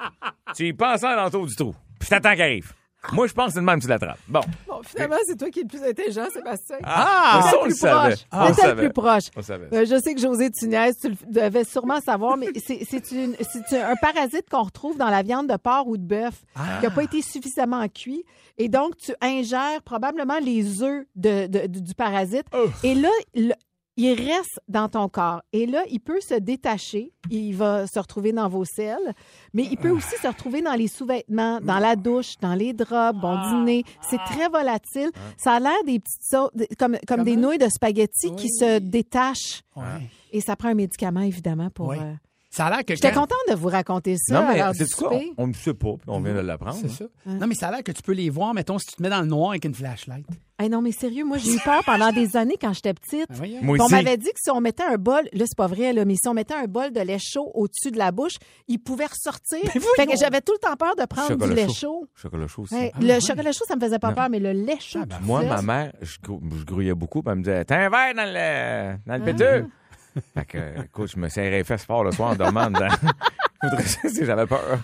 tu 0.55 0.67
y 0.69 0.73
penses 0.73 1.05
à 1.05 1.17
l'entour 1.17 1.47
du 1.47 1.55
trou. 1.55 1.75
Puis 1.99 2.09
t'attends 2.09 2.33
qu'il 2.33 2.43
arrive. 2.43 2.73
Moi, 3.13 3.27
je 3.27 3.33
pense 3.33 3.47
que 3.47 3.53
c'est 3.55 3.59
le 3.61 3.65
même 3.67 3.79
que 3.79 3.85
tu 3.85 3.89
l'attrapes. 3.89 4.19
Bon. 4.29 4.41
Bon, 4.69 4.81
finalement, 4.85 5.17
c'est 5.27 5.37
toi 5.37 5.49
qui 5.51 5.61
es 5.61 5.63
le 5.63 5.69
plus 5.69 5.83
intelligent, 5.83 6.27
Sébastien. 6.33 6.77
Ah! 6.85 7.39
T'étais 7.41 7.51
Ça, 7.51 7.57
on 7.59 7.65
le 7.65 7.69
plus 7.71 7.79
savait. 7.79 8.09
proche. 8.11 8.25
Ah, 8.31 8.45
le 8.49 8.55
T'étais 8.55 8.63
le 8.63 8.69
savait. 8.69 8.83
plus 8.83 8.93
proche. 8.93 9.25
On 9.37 9.43
savait. 9.43 9.69
Euh, 9.75 9.85
je 9.87 10.01
sais 10.03 10.15
que 10.15 10.21
José, 10.21 10.51
tu 10.51 10.69
niaises, 10.69 10.99
tu 11.01 11.09
le 11.09 11.17
devais 11.29 11.65
sûrement 11.65 12.01
savoir, 12.01 12.37
mais 12.37 12.49
c'est 12.65 12.85
c'est 12.89 13.11
une- 13.13 13.37
c'est 13.69 13.81
un 13.81 13.97
parasite 13.97 14.45
qu'on 14.51 14.63
retrouve 14.65 14.97
dans 14.99 15.09
la 15.11 15.23
viande 15.23 15.49
de 15.49 15.57
porc 15.57 15.89
ou 15.89 15.97
de 15.97 16.03
bœuf 16.05 16.43
qui 16.55 16.85
n'a 16.87 16.91
pas 16.91 17.03
été 17.03 17.23
suffisamment 17.23 17.87
cuit. 17.89 18.25
Et 18.59 18.69
donc, 18.69 18.97
tu 18.99 19.13
ingères 19.23 19.81
probablement 19.83 20.39
les 20.39 20.83
œufs 20.83 21.05
de, 21.17 21.47
de- 21.47 21.67
du- 21.67 21.81
du 21.81 21.95
parasite. 21.95 22.45
Et 22.85 22.95
là, 22.95 23.09
le- 23.35 23.55
il 24.03 24.15
reste 24.15 24.61
dans 24.69 24.89
ton 24.89 25.09
corps. 25.09 25.43
Et 25.53 25.67
là, 25.67 25.83
il 25.91 26.01
peut 26.01 26.21
se 26.21 26.35
détacher. 26.35 27.13
Il 27.31 27.55
va 27.55 27.87
se 27.87 27.99
retrouver 27.99 28.33
dans 28.33 28.49
vos 28.49 28.65
selles. 28.65 29.15
Mais 29.53 29.65
il 29.65 29.77
peut 29.77 29.91
aussi 29.91 30.17
se 30.23 30.27
retrouver 30.27 30.63
dans 30.63 30.75
les 30.75 30.89
sous-vêtements, 30.89 31.61
dans 31.61 31.79
la 31.79 31.97
douche, 31.97 32.35
dans 32.41 32.55
les 32.55 32.73
draps, 32.73 33.19
bon 33.21 33.37
dîner. 33.51 33.85
C'est 34.09 34.19
très 34.27 34.49
volatile. 34.49 35.11
Ça 35.37 35.53
a 35.53 35.61
l'air 35.61 35.85
des 35.87 35.99
petites 35.99 36.23
sauces, 36.23 36.51
comme, 36.79 36.97
comme 37.07 37.25
des 37.25 37.37
nouilles 37.37 37.59
de 37.59 37.69
spaghetti 37.69 38.35
qui 38.37 38.49
se 38.49 38.79
détachent. 38.79 39.63
Et 40.33 40.41
ça 40.41 40.57
prend 40.57 40.69
un 40.69 40.75
médicament, 40.75 41.21
évidemment, 41.21 41.71
pour... 41.71 41.89
Oui. 41.89 41.99
euh, 42.01 42.15
Ça 42.53 42.67
a 42.67 42.71
l'air 42.71 42.85
que 42.85 42.97
J'étais 42.97 43.13
quand- 43.13 43.21
contente 43.21 43.39
de 43.49 43.55
vous 43.55 43.69
raconter 43.69 44.17
ça 44.19 44.35
Non, 44.43 44.49
mais 44.49 44.61
c'est 44.75 44.91
quoi? 44.97 45.13
On 45.39 45.47
ne 45.47 45.53
sait 45.53 45.73
pas, 45.73 45.93
puis 45.93 46.09
on 46.09 46.21
vient 46.21 46.35
de 46.35 46.41
l'apprendre. 46.41 46.77
C'est 46.81 46.89
ça. 46.89 47.05
Non, 47.25 47.47
mais 47.47 47.55
ça 47.55 47.69
a 47.69 47.71
l'air 47.71 47.85
que 47.85 47.93
tu 47.93 48.03
peux 48.03 48.13
les 48.13 48.29
voir, 48.29 48.53
mettons, 48.55 48.79
si 48.79 48.87
tu 48.89 48.97
te 48.97 49.03
mets 49.03 49.09
dans 49.09 49.21
le 49.21 49.27
noir 49.29 49.51
avec 49.51 49.65
une 49.65 49.75
flashlight. 49.75 50.27
Hey, 50.59 50.69
non, 50.69 50.83
mais 50.83 50.91
sérieux, 50.93 51.25
moi, 51.25 51.39
j'ai 51.39 51.55
eu 51.55 51.59
peur 51.61 51.83
pendant 51.87 52.13
des 52.13 52.37
années 52.37 52.57
quand 52.61 52.73
j'étais 52.75 52.93
petite. 52.93 53.29
Ben. 53.41 53.61
Moi 53.63 53.77
Puis 53.79 53.83
on 53.87 53.89
m'avait 53.89 54.17
dit 54.19 54.27
que 54.27 54.39
si 54.39 54.51
on 54.51 54.61
mettait 54.61 54.83
un 54.83 54.97
bol, 54.97 55.23
là, 55.33 55.45
c'est 55.47 55.57
pas 55.57 55.69
vrai, 55.69 55.93
là, 55.95 56.05
mais 56.05 56.17
si 56.17 56.29
on 56.29 56.35
mettait 56.35 56.53
un 56.55 56.67
bol 56.67 56.91
de 56.93 57.01
lait 57.01 57.19
chaud 57.21 57.51
au-dessus 57.55 57.93
de 57.93 57.97
la 57.99 58.11
bouche, 58.13 58.35
il 58.69 58.79
pouvait 58.79 59.07
ressortir. 59.07 59.61
Fait 59.97 60.07
que 60.07 60.17
j'avais 60.19 60.41
tout 60.43 60.53
le 60.53 60.59
temps 60.59 60.77
peur 60.77 60.97
de 60.97 61.05
prendre 61.07 61.29
Chocolat 61.29 61.49
du 61.49 61.55
lait 61.55 61.67
chaud. 61.69 61.73
chaud. 61.73 62.09
Chocolat 62.17 62.47
chaud 62.49 62.63
aussi. 62.63 62.75
Hey, 62.75 62.91
Ah, 62.95 62.99
le 63.01 63.21
chocolat 63.21 63.53
chaud, 63.53 63.65
ça 63.67 63.77
me 63.77 63.81
faisait 63.81 63.99
pas 64.01 64.09
Non. 64.09 64.15
peur, 64.17 64.29
mais 64.29 64.41
le 64.41 64.53
lait 64.53 64.81
chaud. 64.81 64.99
ben, 65.07 65.17
tout 65.19 65.25
Moi, 65.25 65.45
ma 65.45 65.63
mère, 65.63 65.93
je, 66.03 66.19
je 66.59 66.65
grouillais 66.65 66.95
beaucoup, 66.95 67.23
puis 67.23 67.31
elle 67.33 67.39
me 67.39 67.43
disait 67.45 67.65
T'as 67.65 67.77
un 67.87 67.89
verre 67.89 68.15
dans 68.15 68.27
le, 68.27 68.97
dans 69.07 69.17
le 69.17 69.25
péteux? 69.25 69.67
Fait 70.35 70.45
que, 70.45 70.83
écoute, 70.85 71.11
je 71.15 71.19
me 71.19 71.29
serrais 71.29 71.51
les 71.51 71.65
fesses 71.65 71.85
fort 71.85 72.05
le 72.05 72.13
soir 72.13 72.31
en 72.31 72.37
dormant 72.37 72.67
dedans. 72.71 72.89
Je 73.63 73.69
voudrais 73.69 73.85
si 73.85 74.25
j'avais 74.25 74.47
peur. 74.47 74.81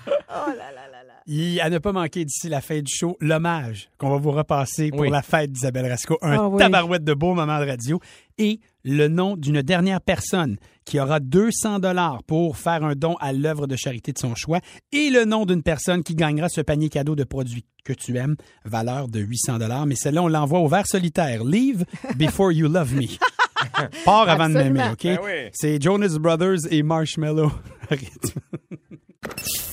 Il, 1.28 1.60
à 1.60 1.70
ne 1.70 1.78
pas 1.78 1.90
manquer 1.92 2.24
d'ici 2.24 2.48
la 2.48 2.60
fin 2.60 2.80
du 2.80 2.92
show, 2.94 3.16
l'hommage 3.20 3.88
qu'on 3.98 4.10
va 4.10 4.18
vous 4.18 4.30
repasser 4.30 4.90
pour 4.90 5.00
Oui. 5.00 5.10
la 5.10 5.22
fête 5.22 5.50
d'Isabelle 5.50 5.88
Rasco. 5.90 6.18
Un 6.22 6.36
Ah 6.38 6.48
oui. 6.48 6.58
tabarouette 6.58 7.02
de 7.02 7.14
beaux 7.14 7.34
moments 7.34 7.58
de 7.58 7.66
radio. 7.66 7.98
Et 8.38 8.60
le 8.84 9.08
nom 9.08 9.34
d'une 9.36 9.62
dernière 9.62 10.00
personne 10.00 10.56
qui 10.84 11.00
aura 11.00 11.18
200 11.18 11.80
dollars 11.80 12.22
pour 12.24 12.56
faire 12.58 12.84
un 12.84 12.94
don 12.94 13.16
à 13.18 13.32
l'œuvre 13.32 13.66
de 13.66 13.74
charité 13.76 14.12
de 14.12 14.18
son 14.18 14.34
choix. 14.36 14.60
Et 14.92 15.10
le 15.10 15.24
nom 15.24 15.46
d'une 15.46 15.62
personne 15.64 16.04
qui 16.04 16.14
gagnera 16.14 16.48
ce 16.48 16.60
panier 16.60 16.90
cadeau 16.90 17.16
de 17.16 17.24
produits 17.24 17.64
que 17.84 17.92
tu 17.92 18.16
aimes, 18.18 18.36
valeur 18.64 19.08
de 19.08 19.18
800 19.20 19.58
dollars. 19.58 19.86
Mais 19.86 19.96
celle-là, 19.96 20.22
on 20.22 20.28
l'envoie 20.28 20.60
au 20.60 20.68
verre 20.68 20.86
solitaire. 20.86 21.42
Leave 21.44 21.84
before 22.16 22.52
you 22.52 22.68
love 22.68 22.94
me. 22.94 23.06
Pars 24.04 24.28
avant 24.28 24.48
de 24.48 24.54
m'aimer. 24.54 24.84
OK? 24.92 25.02
Ben 25.02 25.18
oui. 25.22 25.50
C'est 25.52 25.82
Jonas 25.82 26.16
Brothers 26.18 26.70
et 26.70 26.82
Marshmallow. 26.82 27.52
Rythme. 27.90 28.40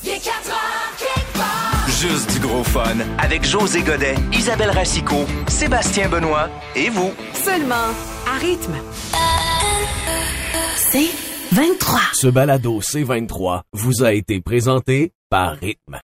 Il 0.04 0.10
est 0.10 0.24
4 0.24 0.50
heures 0.50 0.98
quelque 0.98 1.38
part. 1.38 1.88
Juste 1.88 2.34
du 2.34 2.40
gros 2.40 2.64
fun 2.64 2.98
avec 3.18 3.44
José 3.46 3.82
Godet, 3.82 4.16
Isabelle 4.34 4.72
Racicot, 4.72 5.26
Sébastien 5.48 6.10
Benoît 6.10 6.50
et 6.76 6.90
vous. 6.90 7.12
Seulement 7.34 7.92
à 8.28 8.38
rythme. 8.40 8.76
C'est 10.76 11.10
23. 11.54 12.00
Ce 12.14 12.28
balado 12.28 12.82
C23 12.82 13.62
vous 13.74 14.04
a 14.04 14.14
été 14.14 14.42
présenté 14.42 15.14
par 15.30 15.56
Rythme. 15.56 16.00